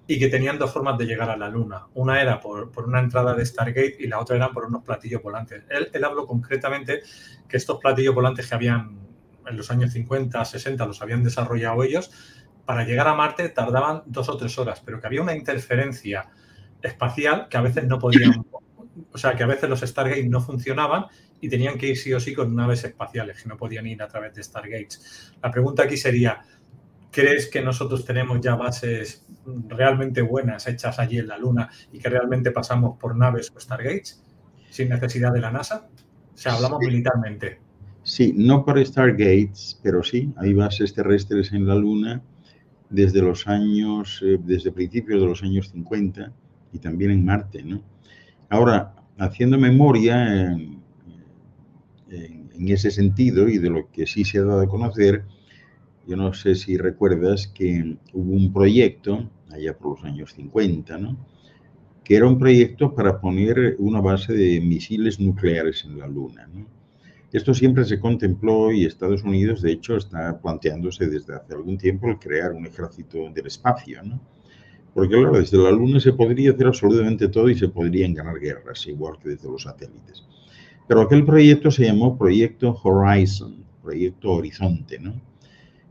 [0.07, 1.87] y que tenían dos formas de llegar a la Luna.
[1.93, 5.63] Una era por, una entrada de Stargate y la otra era por unos platillos volantes.
[5.69, 7.01] Él, él habló concretamente
[7.47, 8.99] que estos platillos volantes que habían
[9.47, 12.11] en los años 50, 60, los habían desarrollado ellos,
[12.65, 16.29] para llegar a Marte tardaban dos o tres horas, pero que había una interferencia
[16.81, 18.45] espacial que a veces no podían,
[19.11, 21.05] o sea, que a veces los Stargates no funcionaban
[21.41, 24.07] y tenían que ir sí o sí con naves espaciales, que no podían ir a
[24.07, 25.33] través de Stargates.
[25.41, 26.41] La pregunta aquí sería,
[27.11, 29.25] ¿crees que nosotros tenemos ya bases
[29.67, 34.23] realmente buenas hechas allí en la Luna y que realmente pasamos por naves o Stargates
[34.69, 35.87] sin necesidad de la NASA?
[36.33, 37.59] O sea, hablamos militarmente.
[38.03, 42.21] Sí, no por Stargates, pero sí, hay bases terrestres en la Luna
[42.89, 46.31] desde los años, eh, desde principios de los años 50
[46.71, 47.81] y también en Marte, ¿no?
[48.49, 50.83] Ahora, haciendo memoria en,
[52.67, 55.25] ese sentido y de lo que sí se ha dado a conocer,
[56.07, 61.17] yo no sé si recuerdas que hubo un proyecto allá por los años 50, ¿no?
[62.03, 66.47] que era un proyecto para poner una base de misiles nucleares en la Luna.
[66.53, 66.65] ¿no?
[67.31, 72.07] Esto siempre se contempló y Estados Unidos, de hecho, está planteándose desde hace algún tiempo
[72.07, 74.01] el crear un ejército del espacio.
[74.03, 74.21] ¿no?
[74.95, 78.87] Porque, claro, desde la Luna se podría hacer absolutamente todo y se podrían ganar guerras,
[78.87, 80.25] igual que desde los satélites.
[80.87, 85.13] Pero aquel proyecto se llamó Proyecto Horizon, Proyecto Horizonte, ¿no?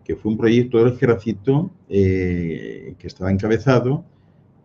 [0.04, 4.04] que fue un proyecto del ejército eh, que estaba encabezado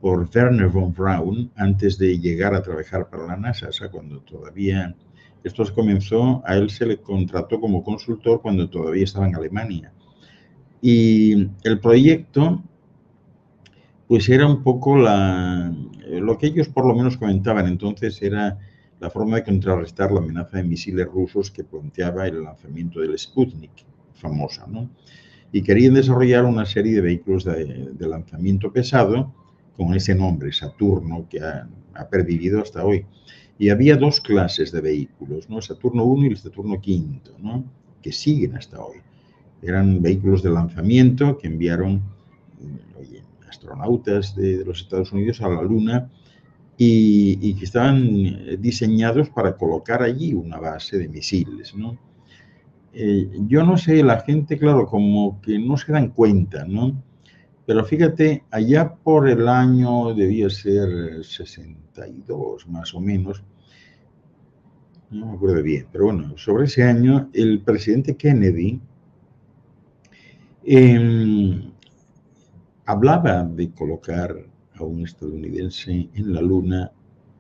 [0.02, 4.22] por Werner von Braun antes de llegar a trabajar para la NASA, o sea, cuando
[4.22, 4.96] todavía
[5.44, 9.94] esto se comenzó, a él se le contrató como consultor cuando todavía estaba en Alemania.
[10.82, 12.64] Y el proyecto,
[14.10, 15.72] pues era un poco la,
[16.10, 18.58] lo que ellos por lo menos comentaban entonces era
[19.00, 23.86] la forma de contrarrestar la amenaza de misiles rusos que planteaba el lanzamiento del Sputnik,
[24.16, 24.90] famosa, ¿no?
[25.52, 29.32] y querían desarrollar una serie de vehículos de, lanzamiento pesado
[29.78, 31.68] con ese nombre, Saturno, que ha,
[32.10, 33.06] pervivido hasta hoy.
[33.58, 35.62] Y había dos clases de vehículos, ¿no?
[35.62, 37.66] Saturno 1 y el Saturno V, ¿no?
[38.02, 38.98] que siguen hasta hoy.
[39.62, 42.02] Eran vehículos de lanzamiento que enviaron
[42.98, 43.19] oye,
[43.70, 46.10] astronautas de, los Estados Unidos a la Luna
[46.78, 51.76] y, y, que estaban diseñados para colocar allí una base de misiles.
[51.76, 51.98] ¿no?
[52.94, 57.02] Eh, yo no sé, la gente, claro, como que no se dan cuenta, ¿no?
[57.66, 63.44] Pero fíjate, allá por el año, debía ser 62 más o menos,
[65.12, 68.80] no me acuerdo bien, pero bueno, sobre ese año el presidente Kennedy
[70.66, 71.72] em,
[72.90, 74.36] hablaba de colocar
[74.74, 76.92] a un estadounidense en la Luna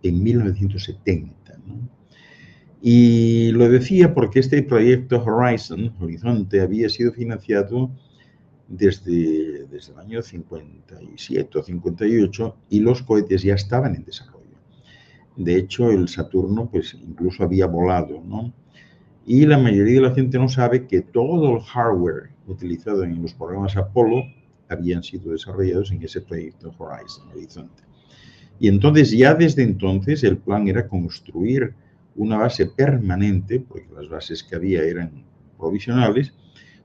[0.03, 1.57] en 1970.
[2.83, 7.89] Y lo decía porque este proyecto Horizon, Horizonte, había sido financiado
[8.67, 14.59] desde, desde el año 57 o 58 y los cohetes ya estaban en desarrollo.
[15.35, 18.21] De hecho, el Saturno pues incluso había volado.
[19.25, 23.33] Y la mayoría de la gente no sabe que todo el hardware utilizado en los
[23.33, 24.23] programas Apolo
[24.69, 27.84] habían sido desarrollados en ese proyecto Horizon, Horizonte.
[28.60, 31.73] Y entonces ya desde entonces el plan era construir
[32.15, 35.23] una base permanente, porque las bases que había eran
[35.58, 36.34] provisionales,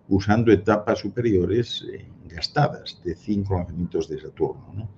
[0.09, 4.89] usando etapas superiores eh, gastadas de cinco lanzamientos de Saturno.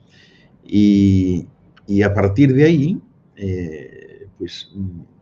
[0.64, 1.46] Y,
[2.04, 3.00] a partir de ahí,
[3.36, 4.70] eh, pues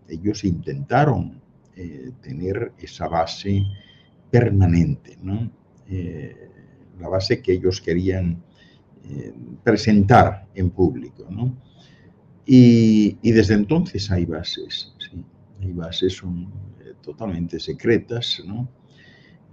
[0.08, 1.40] ellos intentaron
[1.76, 3.62] eh, tener esa base
[4.30, 5.18] permanente,
[6.98, 8.42] la base que ellos querían
[9.62, 11.26] presentar en público.
[12.46, 15.24] Y, desde entonces hay bases, ¿sí?
[15.60, 16.44] hay bases son
[16.80, 18.68] eh, totalmente secretas, ¿no?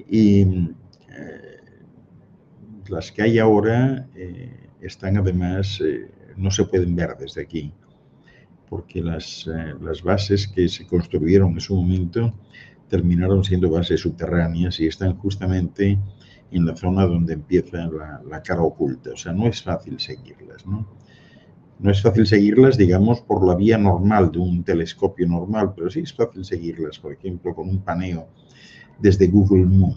[0.09, 1.59] Y eh,
[2.89, 5.81] las que hay ahora eh, están además,
[6.35, 7.71] no se pueden ver desde aquí,
[8.69, 9.47] porque las,
[9.79, 12.33] las bases que se construyeron en su momento
[12.89, 15.97] terminaron siendo bases subterráneas y están justamente
[16.51, 19.11] en la zona donde empieza la, la cara oculta.
[19.13, 20.85] O sea, no es fácil seguirlas, ¿no?
[21.79, 26.01] No es fácil seguirlas, digamos, por la vía normal de un telescopio normal, pero sí
[26.01, 28.27] es fácil seguirlas, por ejemplo, con un paneo
[28.99, 29.95] desde Google Moon.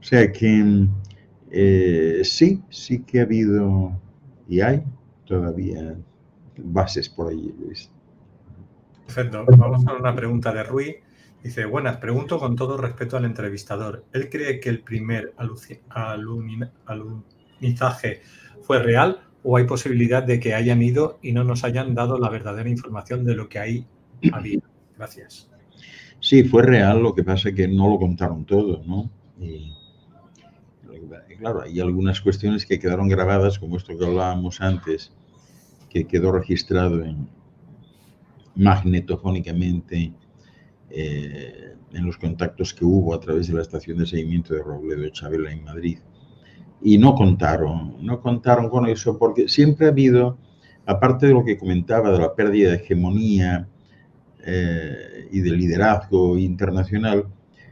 [0.00, 0.88] O sea que
[1.50, 3.92] eh, sí, sí que ha habido
[4.48, 4.82] y hay
[5.24, 5.96] todavía
[6.56, 7.90] bases por ahí, Luis.
[9.06, 9.44] Perfecto.
[9.56, 10.96] Vamos a una pregunta de Rui.
[11.44, 14.06] Dice, buenas, pregunto con todo respeto al entrevistador.
[14.14, 15.34] ¿Él cree que el primer
[16.88, 18.22] alunizaje
[18.62, 22.30] fue real o hay posibilidad de que hayan ido y no nos hayan dado la
[22.30, 23.86] verdadera información de lo que ahí
[24.32, 24.60] había.
[24.96, 25.50] Gracias.
[26.18, 29.10] Sí, fue real, lo que pasa es que no lo contaron todo, ¿no?
[29.38, 29.74] Y,
[31.38, 35.12] claro, hay algunas cuestiones que quedaron grabadas, como esto que hablábamos antes,
[35.90, 37.28] que quedó registrado en,
[38.54, 40.14] magnetofónicamente
[40.96, 45.08] eh, en los contactos que hubo a través de la estación de seguimiento de Robledo
[45.08, 45.98] Chabela en Madrid
[46.82, 50.38] y no contaron, no contaron con eso porque siempre ha habido,
[50.86, 53.66] aparte de lo que comentaba de la pérdida de hegemonía
[54.44, 57.26] eh, y de liderazgo internacional,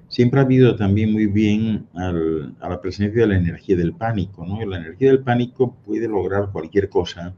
[0.08, 4.44] siempre ha habido también muy bien a la presencia de la energía del pánico.
[4.44, 4.64] ¿no?
[4.64, 7.34] La energía del pánico puede lograr cualquier cosa,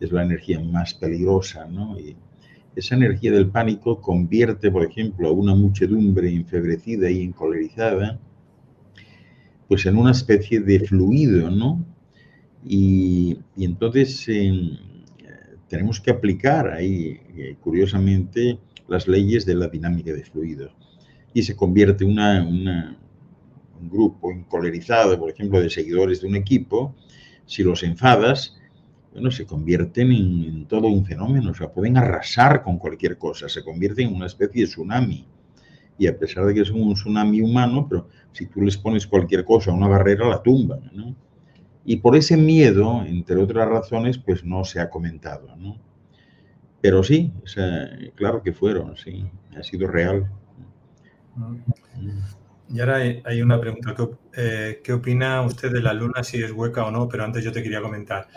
[0.00, 1.66] es la energía más peligrosa.
[1.66, 1.98] ¿no?
[1.98, 2.16] Y
[2.74, 8.18] esa energía del pánico convierte, por ejemplo, a una muchedumbre enfebrecida y encolerizada
[9.72, 11.82] pues en una especie de fluido, ¿no?
[12.62, 14.26] Y, entonces
[15.66, 20.72] tenemos que aplicar ahí, eh, curiosamente, las leyes de la dinámica de fluidos.
[21.32, 26.94] Y se convierte una, un grupo encolerizado, por ejemplo, de seguidores de un equipo,
[27.46, 28.58] si los enfadas,
[29.12, 33.62] bueno, se convierten en, todo un fenómeno, o sea, pueden arrasar con cualquier cosa, se
[33.62, 35.26] convierten en una especie de tsunami
[35.98, 39.44] y a pesar de que es un tsunami humano, pero si tú les pones cualquier
[39.44, 41.14] cosa, una barrera, la tumban, ¿no?
[41.84, 45.76] Y por ese miedo, entre otras razones, pues no se ha comentado, ¿no?
[46.80, 47.32] Pero sí,
[48.14, 49.24] claro que fueron, sí,
[49.56, 50.28] ha sido real.
[52.72, 53.94] Y ahora hay una pregunta.
[54.36, 57.08] Eh, ¿Qué opina usted de la luna, si es hueca o no?
[57.08, 58.28] Pero antes yo te quería comentar.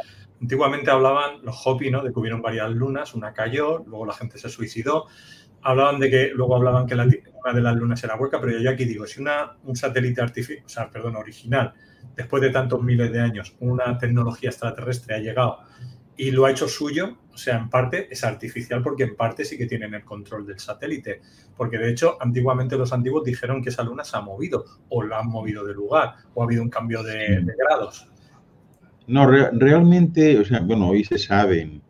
[0.45, 2.03] Antiguamente hablaban los Hopi, ¿no?
[2.03, 5.07] De que hubieron varias lunas, una cayó, luego la gente se suicidó
[5.65, 8.69] hablaban de que, luego hablaban que la, una de las lunas era hueca, pero yo
[8.69, 11.73] aquí digo, si una, un satélite artificial, o sea, perdón, original,
[12.15, 15.57] después de tantos miles de años, una tecnología extraterrestre ha llegado
[16.15, 19.57] y lo ha hecho suyo, o sea, en parte es artificial porque en parte sí
[19.57, 21.21] que tienen el control del satélite.
[21.57, 25.19] Porque de hecho, antiguamente los antiguos dijeron que esa luna se ha movido o la
[25.19, 28.07] han movido de lugar o ha habido un cambio de, grados.
[29.07, 31.81] No, realmente, o sea, bueno, hoy se sabe,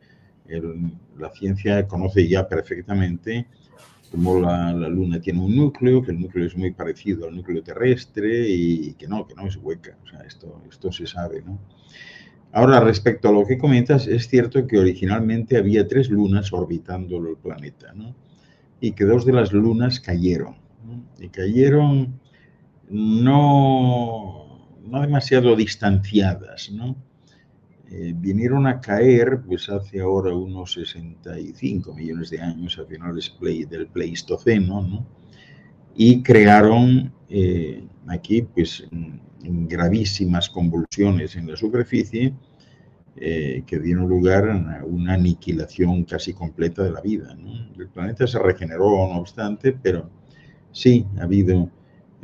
[1.18, 3.48] la ciencia conoce ya perfectamente
[4.16, 8.48] como la, Luna tiene un núcleo, que el núcleo es muy parecido al núcleo terrestre
[8.48, 9.98] y que no, que no es hueca.
[10.04, 11.60] O sea, esto, esto se sabe, ¿no?
[12.54, 17.36] Ahora, respecto a lo que comentas, es cierto que originalmente había tres lunas orbitando el
[17.36, 18.16] planeta, ¿no?
[18.80, 20.56] Y que dos de las lunas cayeron.
[21.20, 22.18] Y cayeron
[22.90, 26.96] no, no demasiado distanciadas, ¿no?
[27.92, 33.34] Eh, vinieron a caer pues hace ahora unos 65 millones de años, a finales
[33.70, 35.06] del Pleistoceno, ¿no?
[35.96, 38.88] y crearon eh, aquí pues
[39.42, 42.34] gravísimas convulsiones en la superficie
[43.18, 47.34] eh, que dieron lugar a una aniquilación casi completa de la vida.
[47.78, 50.10] El planeta se regeneró, no obstante, pero
[50.74, 51.70] sí ha habido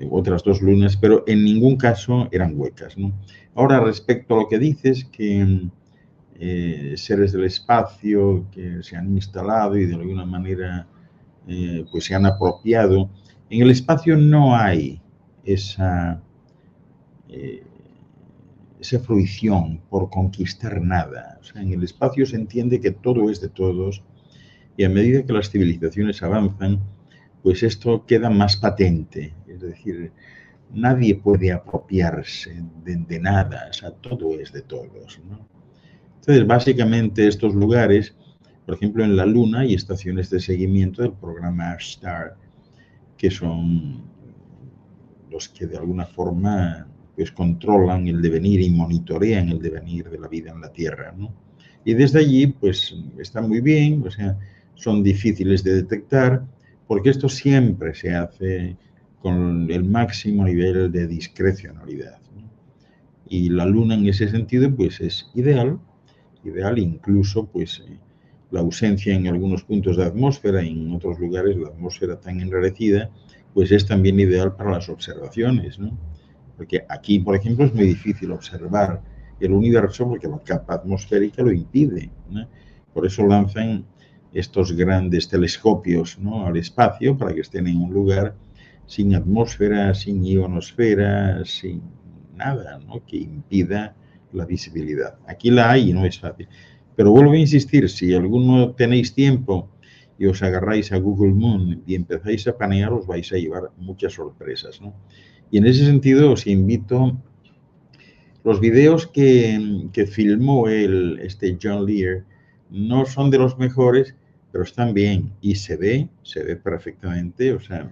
[0.09, 2.95] otras dos lunas, pero en ningún caso eran huecas.
[3.55, 5.69] Ahora, respecto a lo que dices, que
[6.43, 10.87] eh, seres del espacio que se han instalado y de alguna manera
[11.47, 13.09] eh, pues se han apropiado,
[13.49, 15.01] en el espacio no hay
[15.43, 16.21] esa,
[17.29, 17.63] eh,
[18.79, 21.39] esa fruición por conquistar nada.
[21.55, 24.01] en el espacio se entiende que todo es de todos
[24.77, 26.79] y a medida que las civilizaciones avanzan,
[27.43, 29.33] pues esto queda más patente.
[29.53, 30.11] Es decir,
[30.73, 35.19] nadie puede apropiarse de, nada, o sea, todo es de todos.
[36.19, 38.15] Entonces, básicamente estos lugares,
[38.65, 42.35] por ejemplo, en la Luna hay estaciones de seguimiento del programa Star,
[43.17, 44.03] que son
[45.29, 50.27] los que de alguna forma pues controlan el devenir y monitorean el devenir de la
[50.27, 51.13] vida en la Tierra.
[51.83, 54.37] Y desde allí, pues está muy bien, o sea,
[54.75, 56.43] son difíciles de detectar,
[56.87, 58.75] porque esto siempre se hace
[59.21, 62.19] con el máximo nivel de discrecionalidad.
[63.27, 65.79] Y la luna en ese sentido pues es ideal,
[66.43, 67.97] ideal incluso pues eh,
[68.49, 73.09] la ausencia en algunos puntos de atmósfera, en otros lugares la atmósfera tan enrarecida,
[73.53, 75.77] pues es también ideal para las observaciones.
[76.57, 79.01] Porque aquí, por ejemplo, es muy difícil observar
[79.39, 82.09] el universo porque la capa atmosférica lo impide.
[82.93, 83.85] Por eso lanzan
[84.33, 86.45] estos grandes telescopios ¿no?
[86.45, 88.35] al espacio para que estén en un lugar
[88.91, 91.81] sin atmósfera, sin ionosfera, sin
[92.35, 93.01] nada ¿no?
[93.05, 93.95] que impida
[94.33, 95.17] la visibilidad.
[95.27, 96.49] Aquí la hay y no es fácil.
[96.97, 99.69] Pero vuelvo a insistir, si alguno tenéis tiempo
[100.19, 104.11] y os agarráis a Google Moon y empezáis a panear, os vais a llevar muchas
[104.11, 104.81] sorpresas.
[104.81, 104.93] ¿no?
[105.51, 107.17] Y en ese sentido os invito,
[108.43, 112.25] los videos que, que filmó el, este John Lear
[112.69, 114.15] no son de los mejores,
[114.51, 117.89] pero están bien y se ve, se ve perfectamente, o sea,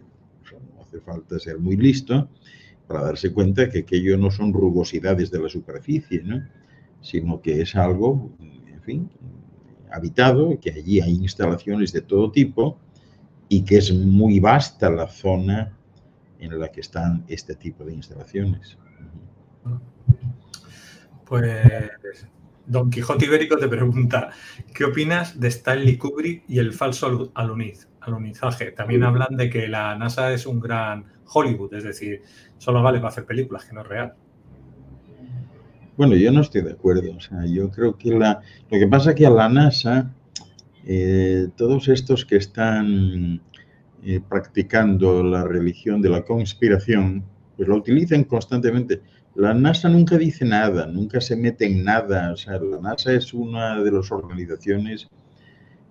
[0.90, 2.28] hace falta ser muy listo
[2.88, 6.44] para darse cuenta que aquello no son rugosidades de la superficie, ¿no?
[7.02, 9.10] sino que es algo, en fin,
[9.92, 12.78] habitado, que allí hay instalaciones de todo tipo
[13.48, 15.78] y que es muy vasta la zona
[16.40, 18.78] en la que están este tipo de instalaciones.
[21.26, 22.28] Pues
[22.66, 24.32] Don Quijote Ibérico te pregunta,
[24.74, 27.89] ¿qué opinas de Stanley Kubrick y el falso aluniz?
[28.76, 32.22] También hablan de que la NASA es un gran Hollywood, es decir,
[32.58, 34.14] solo vale para hacer películas, que no es real.
[35.98, 37.12] Bueno, yo no estoy de acuerdo.
[37.16, 40.14] O sea, yo creo que la, lo que pasa es que a la NASA,
[40.86, 43.42] eh, todos estos que están
[44.04, 47.26] eh, practicando la religión de la conspiración,
[47.58, 49.02] pues lo utilizan constantemente.
[49.36, 52.32] La NASA nunca dice nada, nunca se mete en nada.
[52.32, 55.10] O sea, la NASA es una de las organizaciones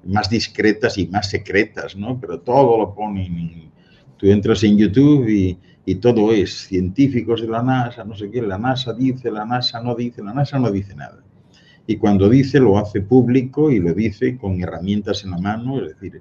[0.09, 2.19] más discretas y más secretas, ¿no?
[2.21, 3.71] Pero todo lo ponen.
[4.17, 8.43] Tú entras en YouTube y, y, todo es científicos de la NASA, no sé qué,
[8.43, 11.23] la NASA dice, la NASA no dice, la NASA no dice nada.
[11.87, 15.95] Y cuando dice, lo hace público y lo dice con herramientas en la mano, es
[15.95, 16.21] decir,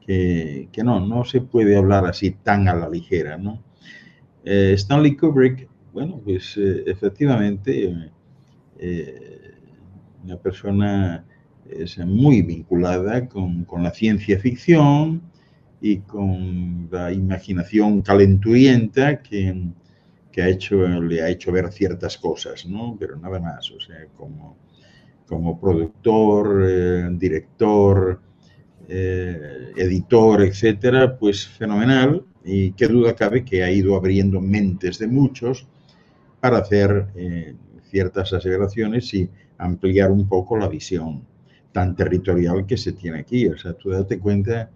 [0.00, 3.62] que, que no, no se puede hablar así tan a la ligera, ¿no?
[4.48, 8.12] Eh, Stanley Kubrick, bueno, pues eh, efectivamente,
[8.78, 9.50] eh,
[10.22, 11.25] una persona
[11.70, 15.22] es muy vinculada con, la ciencia ficción
[15.80, 19.54] y con la imaginación calenturienta que,
[20.38, 22.96] ha hecho, le ha hecho ver ciertas cosas, ¿no?
[22.98, 24.56] Pero nada más, o sea, como,
[25.26, 28.20] como productor, eh, director,
[28.88, 35.08] eh, editor, etcétera, pues fenomenal y qué duda cabe que ha ido abriendo mentes de
[35.08, 35.66] muchos
[36.40, 37.54] para hacer eh,
[37.90, 41.26] ciertas aseveraciones y ampliar un poco la visión
[41.72, 43.46] tan territorial que se tiene aquí.
[43.48, 44.70] O sea, tú date cuenta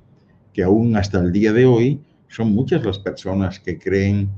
[0.53, 4.31] que aún hasta el día de hoy son muchas las personas que creen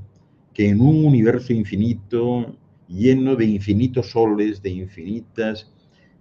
[0.55, 2.57] que en un universo infinito,
[2.89, 5.71] lleno de infinitos soles, de infinitas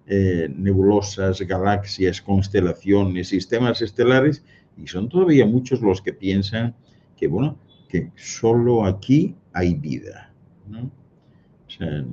[0.07, 4.43] eh, nebulosas, galaxias, constelaciones, sistemas estelares,
[4.77, 6.75] y son todavía muchos los que piensan
[7.15, 7.57] que, bueno,
[7.87, 10.33] que solo aquí hay vida.
[10.67, 10.83] ¿no?
[10.83, 12.05] O sea,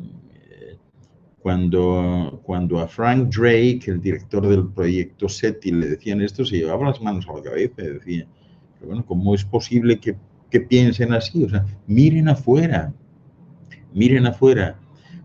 [1.48, 6.88] cuando, cuando a Frank Drake, el director del proyecto SETI, le decían esto, se llevaba
[6.88, 8.26] las manos a la cabeza y decía,
[8.84, 10.14] bueno, ¿cómo es posible que,
[10.50, 11.44] que piensen así?
[11.44, 12.92] O sea, miren afuera,
[13.94, 14.78] miren afuera.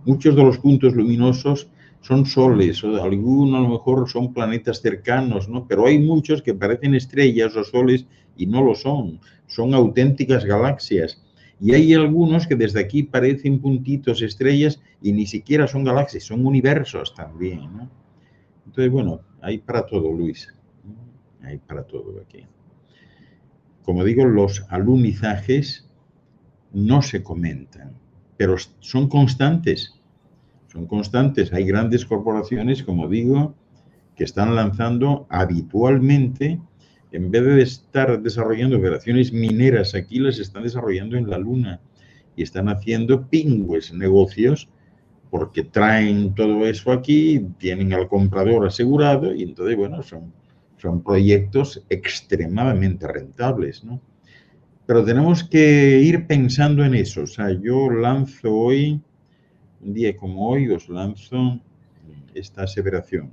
[0.06, 1.68] Muchos de los puntos luminosos
[2.00, 5.68] son soles, o algunos a lo mejor son planetas cercanos, ¿no?
[5.68, 8.06] Pero hay muchos que parecen estrellas o soles
[8.38, 11.22] y no lo son, son auténticas galaxias.
[11.60, 16.44] Y hay algunos que desde aquí parecen puntitos, estrellas, y ni siquiera son galaxias, son
[16.46, 17.90] universos también, ¿no?
[18.66, 20.52] Entonces, bueno, hay para todo, Luis.
[21.44, 22.48] Hay para todo aquí.
[23.84, 25.88] Como digo, los alunizajes
[26.72, 27.92] no se comentan,
[28.38, 30.00] pero son constantes
[30.74, 31.54] son constantes.
[31.54, 33.54] Hay grandes corporaciones, como digo,
[34.16, 36.60] que están lanzando habitualmente,
[37.12, 41.80] en vez de estar desarrollando operaciones mineras aquí, las están desarrollando en la Luna
[42.36, 44.68] y están haciendo pingües negocios
[45.34, 50.32] porque traen todo eso aquí, tienen al comprador asegurado y entonces, bueno, son,
[50.78, 54.00] son proyectos extremadamente rentables, ¿no?
[54.86, 57.24] Pero tenemos que ir pensando en eso.
[57.24, 59.02] O sea, yo lanzo hoy
[59.82, 61.60] un día como hoy os lanzo
[62.36, 63.32] esta aseveración.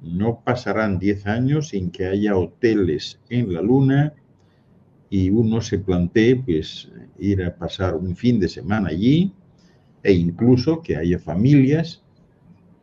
[0.00, 4.14] No pasarán 10 años sin que haya hoteles en la Luna
[5.10, 9.34] y uno se plantee pues ir a pasar un fin de semana allí
[10.08, 12.02] e incluso que haya familias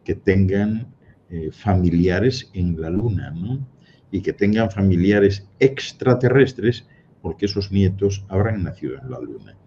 [0.03, 0.93] que tengan
[1.31, 3.67] eh, familiares en la Luna, ¿no?
[4.11, 6.85] Y que tengan familiares extraterrestres
[7.23, 9.57] porque esos nietos habrán nacido en la Luna.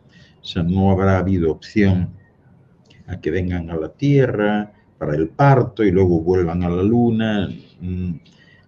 [0.41, 2.11] O sea, no habrá habido opción
[3.09, 7.49] a que vengan a la Tierra para el parto y luego vuelvan a la Luna.
[7.81, 8.21] Mm,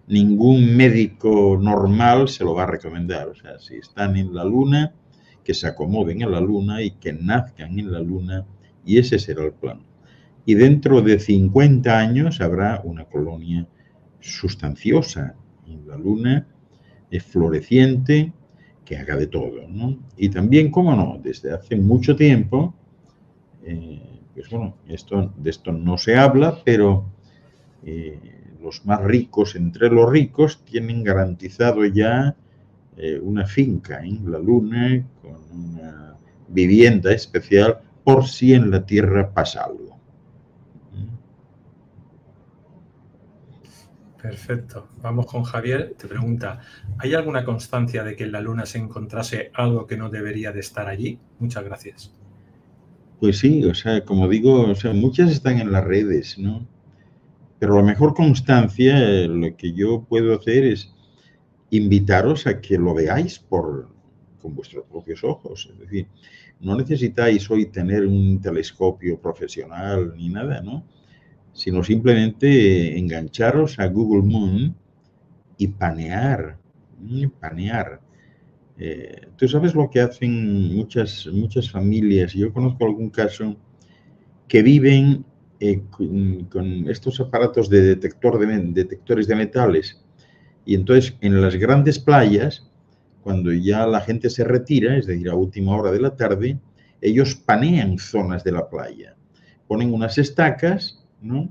[0.07, 3.29] ningún médico normal se lo va a recomendar.
[3.29, 4.93] O sea, si están en la Luna,
[5.45, 8.45] que se acomoden en la Luna y que nazcan en la Luna,
[8.85, 9.79] y ese será el plan.
[10.45, 13.67] Y dentro de 50 años habrá una colonia
[14.19, 15.35] sustanciosa
[15.67, 16.47] en la Luna,
[17.09, 18.33] es floreciente,
[18.85, 19.61] que haga de todo.
[20.17, 22.73] Y también, cómo no, desde hace mucho tiempo,
[23.63, 24.01] eh,
[24.33, 27.05] pues bueno, esto, de esto no se habla, pero
[27.85, 28.19] eh,
[28.61, 32.35] los más ricos entre los ricos tienen garantizado ya
[32.97, 36.15] eh, una finca en la Luna con una
[36.47, 39.91] vivienda especial por si en la Tierra pasa algo.
[44.21, 44.87] Perfecto.
[45.01, 45.95] Vamos con Javier.
[45.97, 46.59] Te pregunta,
[46.99, 50.59] ¿hay alguna constancia de que en la Luna se encontrase algo que no debería de
[50.59, 51.17] estar allí?
[51.39, 52.13] Muchas gracias.
[53.19, 56.67] Pues sí, o sea, como digo, o sea, muchas están en las redes, ¿no?
[57.59, 60.93] Pero la mejor constancia, lo que yo puedo hacer es
[61.71, 63.89] invitaros a que lo veáis por,
[64.41, 65.69] con vuestros propios ojos.
[65.71, 66.07] Es decir,
[66.61, 70.85] no necesitáis hoy tener un telescopio profesional ni nada, ¿no?
[71.53, 74.75] Sino simplemente engancharos a Google Moon
[75.57, 76.57] y panear,
[77.39, 77.99] panear
[78.77, 82.33] eh, Tú sabes lo que hacen muchas, muchas familias.
[82.33, 83.55] Yo conozco algún caso
[84.47, 85.23] que viven
[85.59, 90.03] eh, con, estos aparatos de, detector de detectores de metales.
[90.65, 92.70] Y entonces en las grandes playas,
[93.23, 96.59] cuando ya la gente se retira, es decir, a última hora de la tarde,
[97.01, 99.15] ellos panean zonas de la playa.
[99.67, 101.49] Ponen unas estacas, ¿no?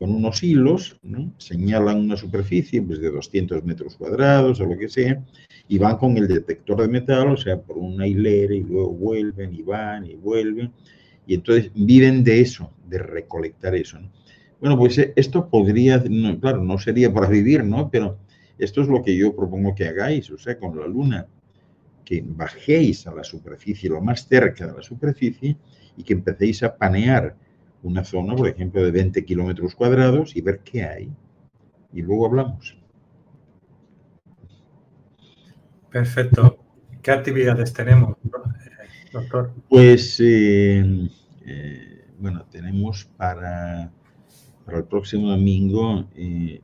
[0.00, 0.98] con unos hilos,
[1.36, 5.22] señalan una superficie pues, de 200 metros cuadrados o lo que sea,
[5.68, 9.52] y van con el detector de metal, o sea, por una hilera, y luego vuelven
[9.52, 10.72] y van y vuelven,
[11.26, 13.98] y entonces viven de eso, de recolectar eso.
[14.58, 16.02] Bueno, pues eh, esto podría,
[16.40, 17.90] claro, no sería para vivir, ¿no?
[17.90, 18.16] Pero
[18.60, 21.26] esto es lo que yo propongo que hagáis, o sea, con la luna,
[22.04, 25.56] que bajéis a la superficie, lo más cerca de la superficie,
[25.96, 27.36] y que empecéis a panear
[27.82, 31.10] una zona, por ejemplo, de 20 kilómetros cuadrados y ver qué hay.
[31.92, 32.76] Y luego hablamos.
[35.90, 36.58] Perfecto.
[37.02, 38.16] ¿Qué actividades tenemos,
[39.12, 39.52] doctor?
[39.68, 41.08] Pues, eh,
[41.46, 43.90] eh, bueno, tenemos para,
[44.64, 46.60] para, el próximo domingo eh,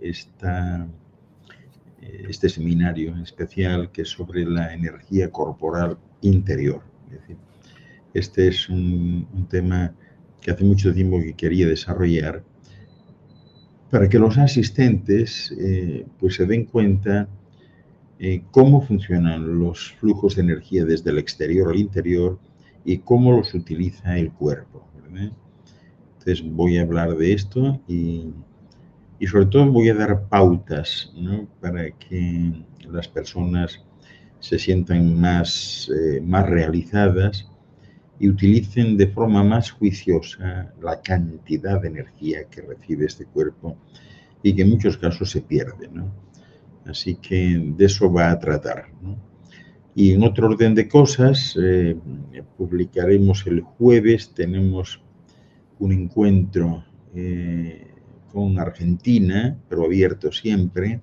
[2.29, 6.83] este seminario especial que es sobre la energía corporal interior.
[8.15, 9.95] este es un, un tema
[10.41, 12.43] que hace mucho tiempo que quería desarrollar,
[13.91, 17.29] para que los asistentes eh, pues se den cuenta
[18.19, 22.39] eh, cómo funcionan los flujos de energía desde el exterior al interior
[22.85, 24.87] y cómo los utiliza el cuerpo.
[26.19, 28.33] Entonces voy a hablar de esto y,
[29.19, 31.13] y sobre todo voy a dar pautas
[31.61, 32.53] para que
[32.91, 33.83] las personas
[34.41, 37.49] se sientan más, eh, más realizadas
[38.19, 43.77] y utilicen de forma más juiciosa la cantidad de energía que recibe este cuerpo
[44.43, 45.91] y que en muchos casos se pierde.
[46.87, 48.87] Así que de eso va a tratar.
[49.95, 51.97] Y en otro orden de cosas, eh,
[52.57, 55.03] publicaremos el jueves, tenemos
[55.79, 57.96] un encuentro eh,
[58.33, 61.01] con Argentina, pero abierto siempre,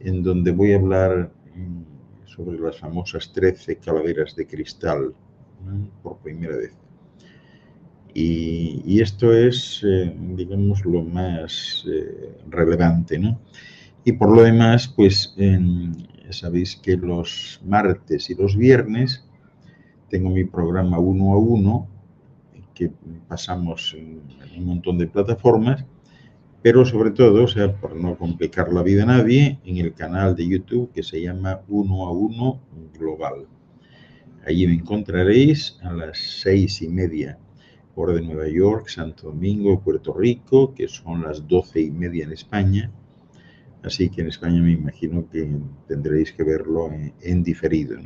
[0.00, 5.14] en donde voy a hablar mm, sobre las famosas 13 calaveras de cristal
[6.02, 6.72] por primera vez.
[8.14, 13.38] Y, esto es, eh, digamos, lo más eh, relevante, ¿no?
[14.04, 15.34] Y por lo demás, pues
[16.30, 19.26] sabéis que los martes y los viernes
[20.08, 21.88] tengo mi programa uno a uno,
[22.74, 22.92] que
[23.26, 24.20] pasamos en,
[24.56, 25.84] un montón de plataformas,
[26.66, 30.34] pero sobre todo, o sea, por no complicar la vida a nadie, en el canal
[30.34, 32.60] de YouTube que se llama Uno a Uno
[32.92, 33.46] Global.
[34.44, 37.38] Allí me encontraréis a las seis y media
[37.94, 42.32] hora de Nueva York, Santo Domingo, Puerto Rico, que son las doce y media en
[42.32, 42.90] España.
[43.84, 45.48] Así que en España me imagino que
[45.86, 46.90] tendréis que verlo
[47.20, 47.96] en, diferido.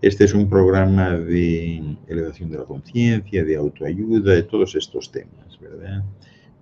[0.00, 5.58] Este es un programa de elevación de la conciencia, de autoayuda, de todos estos temas,
[5.60, 6.04] ¿verdad?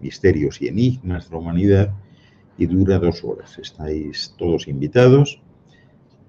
[0.01, 1.95] Misterios y enigmas de la humanidad
[2.57, 3.59] y dura dos horas.
[3.59, 5.41] Estáis todos invitados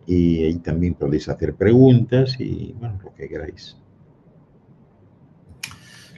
[0.06, 3.78] y ahí también podéis hacer preguntas y, bueno, lo que queráis.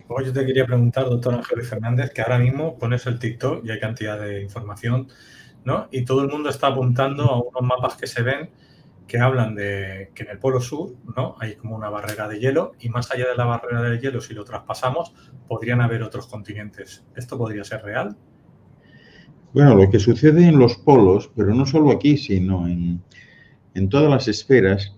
[0.07, 3.71] Luego yo te quería preguntar, doctor Ángel Fernández, que ahora mismo pones el TikTok y
[3.71, 5.07] hay cantidad de información,
[5.63, 5.87] ¿no?
[5.91, 8.49] Y todo el mundo está apuntando a unos mapas que se ven
[9.13, 11.35] que hablan de que en el Polo Sur, ¿no?
[11.39, 14.33] Hay como una barrera de hielo y más allá de la barrera de hielo, si
[14.33, 15.13] lo traspasamos,
[15.47, 17.05] podrían haber otros continentes.
[17.15, 18.17] ¿Esto podría ser real?
[19.53, 23.03] Bueno, lo que sucede en los polos, pero no solo aquí, sino en,
[23.75, 24.95] en todas las esferas,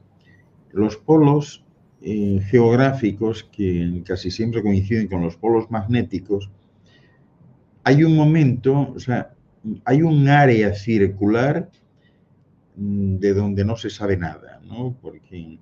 [0.72, 1.66] los polos
[2.01, 6.49] eh, geográficos que casi siempre coinciden con los polos magnéticos,
[7.84, 9.34] hay un momento, o sea,
[9.84, 11.70] hay un área circular
[12.76, 14.95] de donde no se sabe nada, ¿no?
[15.01, 15.59] Porque,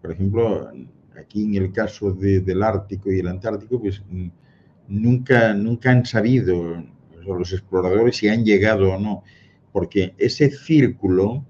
[0.00, 0.70] por ejemplo,
[1.18, 4.28] aquí en el caso del Ártico y el Antártico, pues mm,
[4.88, 6.82] nunca, nunca han sabido
[7.26, 9.22] los exploradores si han llegado o no,
[9.72, 11.44] porque ese círculo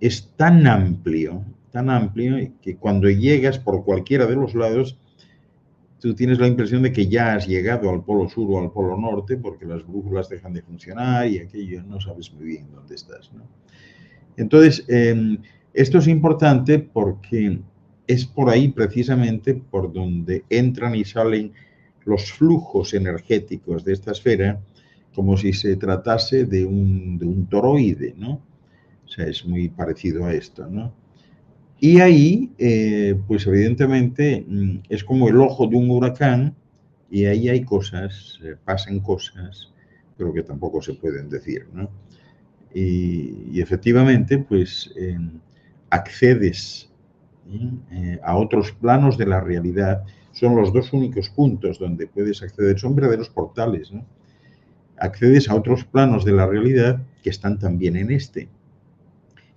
[0.00, 4.98] es tan amplio, tan amplio que cuando llegas por cualquiera de los lados,
[6.00, 8.96] tú tienes la impresión de que ya has llegado al polo sur o al polo
[8.98, 13.30] norte porque las brújulas dejan de funcionar y aquello no sabes muy bien dónde estás.
[14.36, 15.38] Entonces, em,
[15.72, 17.58] esto es importante porque
[18.06, 21.52] es por ahí precisamente por donde entran y salen
[22.04, 24.60] los flujos energéticos de esta esfera
[25.14, 28.42] como si se tratase de un, de un toroide, ¿no?
[29.04, 30.92] O sea, es muy parecido a esto, ¿no?
[31.80, 36.54] Y ahí, eh, pues evidentemente, mm, es como el ojo de un huracán
[37.10, 39.72] y ahí hay cosas, eh, pasan cosas,
[40.16, 41.90] pero que tampoco se pueden decir, ¿no?
[42.74, 44.92] Y, efectivamente, pues
[45.90, 46.90] accedes
[47.92, 50.02] eh, a otros planos de la realidad.
[50.32, 54.04] Son los dos únicos puntos donde puedes acceder, son verdaderos portales, ¿no?
[54.96, 58.48] Accedes a otros planos de la realidad que están también en este.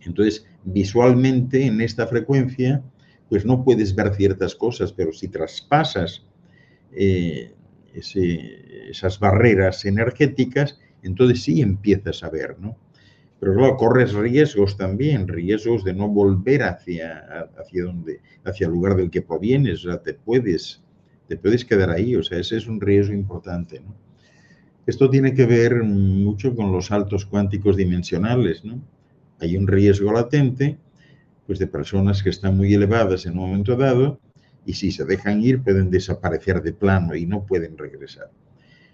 [0.02, 2.84] Entonces, visualmente en esta frecuencia,
[3.30, 6.26] pues no puedes ver ciertas cosas, pero si traspasas
[6.92, 7.54] eh,
[7.94, 12.76] esas barreras energéticas, entonces sí empiezas a ver, ¿no?
[13.40, 18.96] Pero luego corres riesgos también, riesgos de no volver hacia, hacia, donde, hacia el lugar
[18.96, 20.82] del que provienes, o sea, te puedes,
[21.28, 23.82] te puedes quedar ahí, o sea, ese es un riesgo importante.
[24.88, 28.82] Esto tiene que ver mucho con los saltos cuánticos dimensionales, ¿no?
[29.40, 30.78] hay un riesgo latente
[31.46, 34.20] pues de personas que están muy elevadas en un momento dado
[34.66, 38.30] y si se dejan ir pueden desaparecer de plano y no pueden regresar.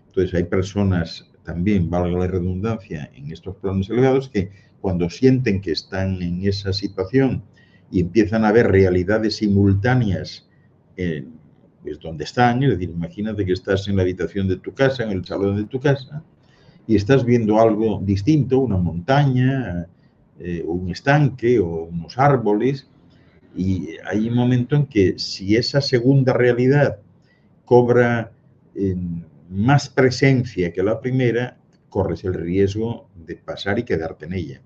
[0.08, 4.50] Entonces hay personas también, valga la redundancia, en estos planos elevados que
[4.82, 7.44] cuando sienten que están en esa situación
[7.92, 10.48] y empiezan a ver realidades simultáneas
[10.98, 11.26] eh,
[11.84, 15.12] pues donde están, es decir, imagínate que estás en la habitación de tu casa, en
[15.12, 16.24] el salón de tu casa,
[16.88, 19.88] y estás viendo algo distinto, una montaña,
[20.40, 22.88] eh, un estanque o unos árboles,
[23.56, 27.00] y hay un momento en que si esa segunda realidad
[27.66, 28.32] cobra
[29.54, 31.58] más presencia que la primera,
[31.90, 34.62] corres el riesgo de pasar y quedarte en ella.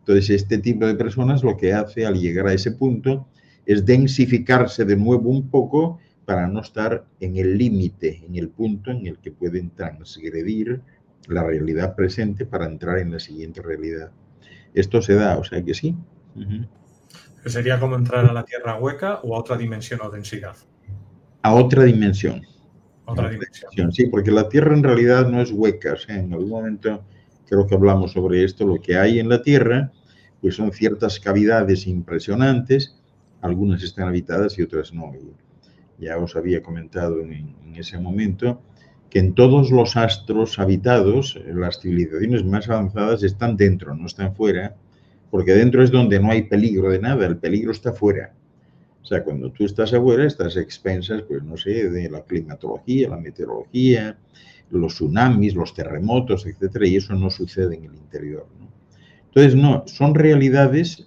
[0.00, 3.28] Entonces, este tipo de personas lo que hace al llegar a ese punto
[3.64, 8.90] es densificarse de nuevo un poco para no estar en el límite, en el punto
[8.90, 10.80] en el que pueden transgredir
[11.28, 14.10] la realidad presente para entrar en la siguiente realidad
[14.74, 15.96] esto se da, o sea que sí.
[17.46, 20.56] ¿Sería como entrar a la Tierra hueca o a otra dimensión o densidad?
[21.42, 22.42] A otra dimensión.
[23.06, 23.30] Otra.
[23.90, 25.94] Sí, porque la Tierra en realidad no es hueca.
[26.08, 27.04] en algún momento
[27.46, 28.66] creo que hablamos sobre esto.
[28.66, 29.92] Lo que hay en la Tierra,
[30.40, 32.96] pues son ciertas cavidades impresionantes.
[33.40, 35.12] Algunas están habitadas y otras no.
[35.98, 38.62] Ya os había comentado en, ese momento
[39.10, 44.76] que en todos los astros habitados, las civilizaciones más avanzadas están dentro, no están fuera,
[45.30, 48.32] porque dentro es donde no hay peligro de nada, el peligro está fuera.
[49.04, 53.18] O sea, cuando tú estás afuera, estás expensas, pues no sé, de la climatología, la
[53.18, 54.16] meteorología,
[54.70, 58.46] los tsunamis, los terremotos, etcétera, y eso no sucede en el interior.
[59.26, 61.06] Entonces, no, son realidades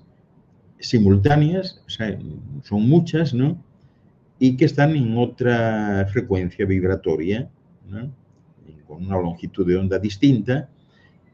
[0.80, 1.84] simultáneas,
[2.62, 3.64] son muchas, ¿no?
[4.38, 7.50] Y que están en otra frecuencia vibratoria,
[7.90, 8.14] ¿no?
[8.86, 10.70] con una longitud de onda distinta,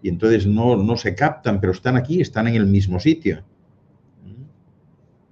[0.02, 3.44] y entonces no, no se captan, pero están aquí, están en el mismo sitio.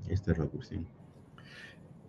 [0.10, 0.86] Esta es la cuestión.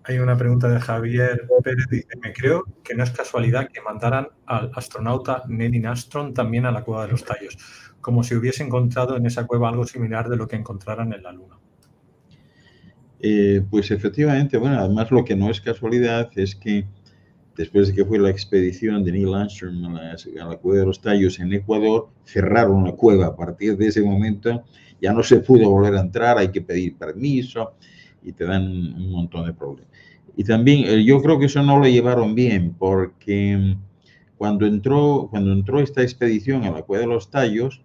[0.05, 1.87] Hay una pregunta de Javier Pérez.
[1.89, 6.73] Dice, me creo que no es casualidad que mandaran al astronauta Neil Armstrong también a
[6.73, 7.57] la cueva de los tallos,
[8.01, 11.33] como si hubiese encontrado en esa cueva algo similar de lo que encontraran en la
[11.33, 11.57] Luna.
[13.21, 16.85] Eh, pues efectivamente, bueno, además lo que no es casualidad es que
[17.57, 21.39] después de que fue la expedición de Neil Armstrong a la, cueva de los tallos
[21.39, 23.27] en Ecuador, cerraron la cueva.
[23.27, 24.65] A partir de ese momento
[25.01, 27.75] ya no se pudo volver a entrar, hay que pedir permiso
[28.23, 29.92] y te dan un montón de problemas.
[30.37, 33.81] Y también eh, yo creo que eso no lo llevaron bien, porque mm,
[34.37, 37.83] cuando entró, cuando entró esta expedición a la Cueva de los Tallos,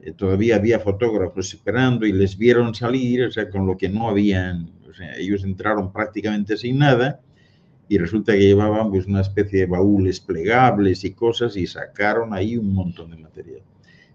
[0.00, 4.08] eh, todavía había fotógrafos esperando y les vieron salir, o sea, con lo que no
[4.08, 4.70] habían,
[5.18, 7.20] ellos entraron prácticamente sin nada
[7.88, 12.56] y resulta que llevaban pues una especie de baúles plegables y cosas y sacaron ahí
[12.56, 13.62] un montón de material.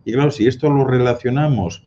[0.05, 1.83] Y claro, si esto lo relacionamos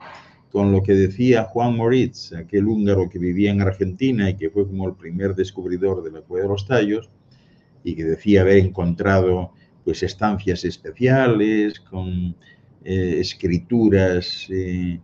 [0.52, 4.66] con lo que decía Juan Moritz, aquel húngaro que vivía en Argentina y que fue
[4.66, 7.08] como el primer descubridor de la Cueva de los Tallos,
[7.82, 12.36] y que decía haber encontrado pues estancias especiales con
[12.84, 15.00] eh, escrituras eh,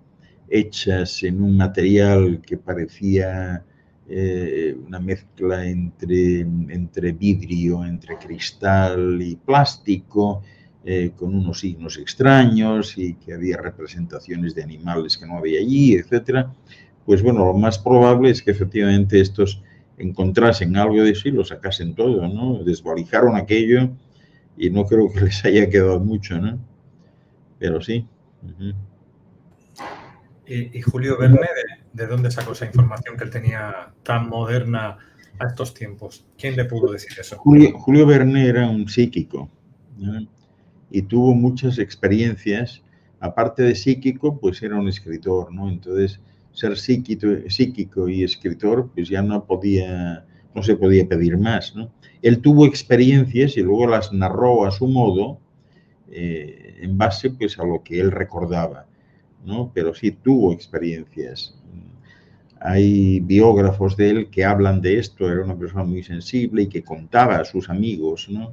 [0.50, 3.64] hechas en un material que parecía
[4.06, 10.42] eh, una mezcla entre, entre vidrio, entre cristal y plástico,
[10.90, 15.92] eh, con unos signos extraños y que había representaciones de animales que no había allí,
[15.92, 16.50] etcétera,
[17.04, 19.62] pues bueno, lo más probable es que efectivamente estos
[19.98, 22.64] encontrasen algo de eso y lo sacasen todo, ¿no?
[22.64, 23.90] Desvalijaron aquello
[24.56, 26.58] y no creo que les haya quedado mucho, ¿no?
[27.58, 28.06] Pero sí.
[30.46, 31.48] ¿Y, Julio Verne,
[31.92, 34.96] ¿de, dónde sacó esa información que él tenía tan moderna
[35.38, 36.24] a estos tiempos?
[36.38, 37.36] ¿Quién le pudo decir eso?
[37.36, 39.50] Julio, Julio Verne era un psíquico.
[39.98, 40.37] ¿no?
[40.90, 42.82] Y tuvo muchas experiencias.
[43.20, 45.68] Aparte de psíquico, pues era un escritor, ¿no?
[45.68, 46.20] Entonces,
[46.52, 50.24] ser psíquico, psíquico y escritor, pues ya no podía,
[50.54, 51.90] no se podía pedir más, ¿no?
[52.22, 55.38] Él tuvo experiencias y luego las narró a su modo,
[56.10, 58.86] eh, en base pues a lo que él recordaba,
[59.44, 59.70] ¿no?
[59.74, 61.54] Pero sí tuvo experiencias.
[62.60, 66.82] Hay biógrafos de él que hablan de esto, era una persona muy sensible y que
[66.82, 68.52] contaba a sus amigos, ¿no?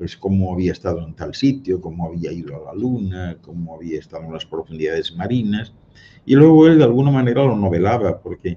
[0.00, 3.98] Pues cómo había estado en tal sitio, cómo había ido a la luna, cómo había
[3.98, 5.74] estado en las profundidades marinas.
[6.24, 8.56] Y luego él de alguna manera lo novelaba, porque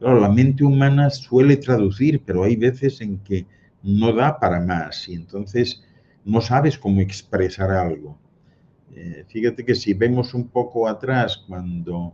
[0.00, 3.46] claro, la mente humana suele traducir, pero hay veces en que
[3.84, 5.80] no da para más y entonces
[6.24, 8.18] no sabes cómo expresar algo.
[8.92, 12.12] Eh, fíjate que si vemos un poco atrás, cuando,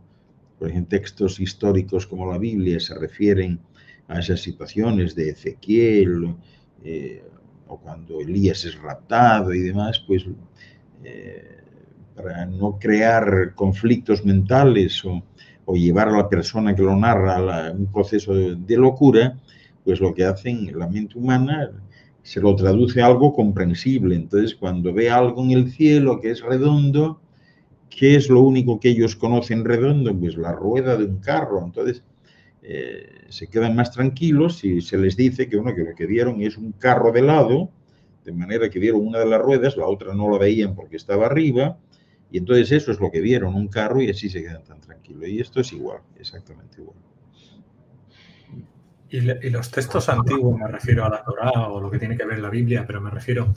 [0.59, 3.59] por ejemplo, textos históricos como la Biblia se refieren
[4.07, 6.35] a esas situaciones de Ezequiel,
[6.83, 7.23] eh,
[7.67, 10.25] o cuando Elías es raptado y demás, pues
[11.03, 11.57] eh,
[12.15, 15.23] para no crear conflictos mentales o,
[15.73, 19.37] llevar a la persona que lo narra a un proceso de, locura,
[19.83, 21.71] pues lo que hacen la mente humana
[22.23, 24.15] se lo traduce a algo comprensible.
[24.15, 27.19] Entonces, cuando ve algo en el cielo que es redondo,
[27.89, 30.17] ¿qué es lo único que ellos conocen redondo?
[30.17, 31.61] Pues la rueda de un carro.
[31.65, 32.01] Entonces,
[32.61, 36.41] eh, se quedan más tranquilos si se les dice que, uno que lo que vieron
[36.41, 37.69] es un carro de lado,
[38.25, 41.27] de manera que vieron una de las ruedas, la otra no la veían porque estaba
[41.27, 41.77] arriba,
[42.29, 45.29] y entonces eso es lo que vieron, un carro, y así se quedan tan tranquilos.
[45.29, 46.97] Y esto es igual, exactamente igual.
[49.09, 52.39] Y, los textos antiguos, me refiero a la Torá o lo que tiene que ver
[52.39, 53.53] la Biblia, pero me refiero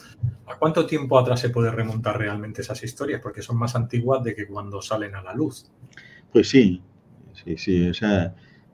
[0.47, 4.37] a cuánto tiempo atrás se puede remontar realmente esas historias, porque son más antiguas de
[4.37, 5.69] que cuando salen a la luz.
[6.33, 6.81] Pues sí,
[7.33, 8.33] sí, sí, o sea,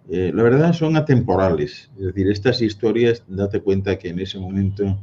[0.08, 1.90] eh, la verdad son atemporales.
[1.98, 4.98] Es decir, estas historias, date cuenta que en ese momento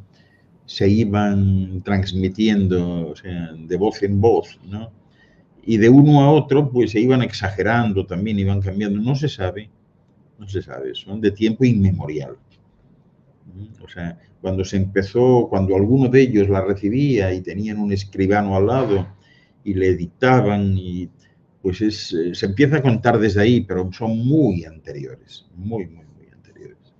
[0.65, 3.13] se iban transmitiendo
[3.57, 4.91] de voz en voz, ¿no?
[5.65, 8.99] Y de uno a otro, pues se iban exagerando también, iban cambiando.
[8.99, 9.69] No se sabe,
[10.37, 12.37] no se sabe, son de tiempo inmemorial.
[13.81, 18.55] O sea, cuando se empezó, cuando alguno de ellos la recibía y tenían un escribano
[18.55, 19.07] al lado
[19.63, 21.09] y le dictaban y
[21.63, 26.05] pues es, eh, se empieza a contar desde ahí, pero son muy anteriores, muy, muy,
[26.05, 26.93] muy anteriores.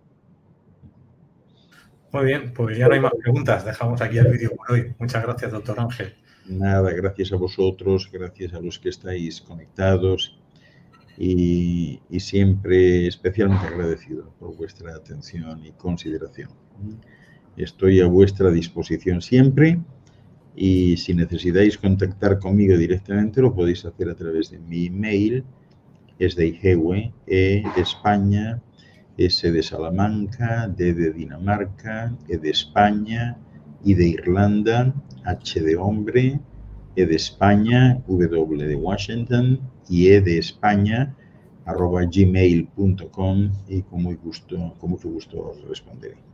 [2.14, 3.66] Muy bien, pues ya no hay más preguntas.
[3.66, 4.95] Dejamos aquí el vídeo por hoy.
[4.97, 6.16] Muchas gracias, doctor Ángel.
[6.47, 10.39] Nada, gracias a vosotros, gracias a los que estáis conectados
[11.18, 16.49] y, siempre especialmente agradecido por vuestra atención y consideración.
[17.57, 19.80] Estoy a vuestra disposición siempre
[20.56, 25.43] y si necesitáis contactar conmigo directamente lo podéis hacer a través de mi email,
[26.20, 28.62] es de Igewe, E de España,
[29.18, 33.38] S de Salamanca, D de Dinamarca, E de España,
[33.84, 34.93] I de Irlanda,
[35.26, 36.39] H de hombre,
[36.95, 41.16] E de España, W de Washington y E de España,
[41.66, 46.32] arroba gmail.com y con, muy gusto, con mucho gusto os responderé.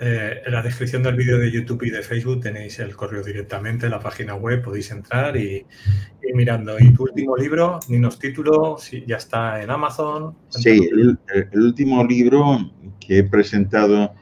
[0.00, 3.88] Eh, en la descripción del vídeo de YouTube y de Facebook tenéis el correo directamente,
[3.88, 5.66] la página web, podéis entrar y
[6.22, 6.78] ir mirando.
[6.78, 8.76] Y tu último libro, ni nos título,
[9.06, 10.36] ya está en Amazon.
[10.50, 11.18] Sí, el,
[11.52, 12.70] último libro
[13.00, 14.14] que he presentado,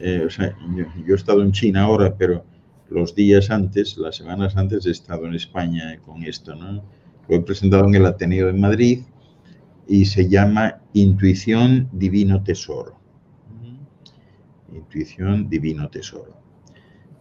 [0.00, 2.44] eh, o sea, yo, he estado en China ahora, pero
[2.90, 6.82] los días antes, las semanas antes, he estado en España con esto, ¿no?
[7.28, 9.02] Lo he presentado en el Ateneo de Madrid
[9.86, 13.03] y se llama Intuición Divino Tesoro
[14.74, 16.36] Intuición, Divino Tesoro.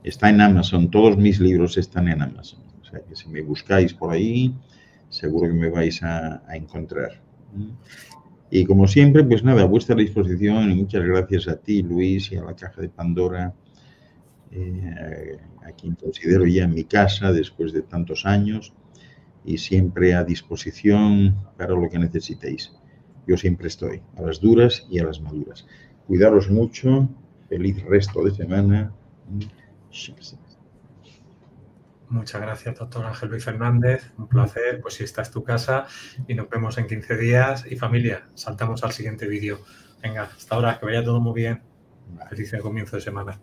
[0.04, 2.62] Está en Amazon, todos mis libros están en Amazon.
[2.82, 4.54] O sea que si me buscáis por ahí,
[5.10, 7.22] seguro que me vais a, encontrar.
[8.49, 12.43] Y como siempre, pues nada, a vuestra disposición muchas gracias a ti, Luis, y a
[12.43, 13.54] la Caja de Pandora,
[14.51, 18.74] eh, a quien considero ya en mi casa después de tantos años
[19.45, 22.74] y siempre a disposición para lo que necesitéis.
[23.28, 25.66] Yo siempre estoy, a las duras y a las maduras.
[26.08, 27.10] Cuidaros mucho
[27.50, 28.91] Feliz resto de semana.
[32.10, 34.12] Muchas gracias, doctor Ángel Luis Fernández.
[34.18, 34.82] Un placer.
[34.82, 35.88] Pues si esta es tu casa
[36.28, 37.66] y nos vemos en 15 días.
[37.70, 39.60] Y familia, saltamos al siguiente vídeo.
[40.02, 41.62] Venga, hasta ahora, que vaya todo muy bien.
[42.30, 43.39] Feliz comienzo de semana.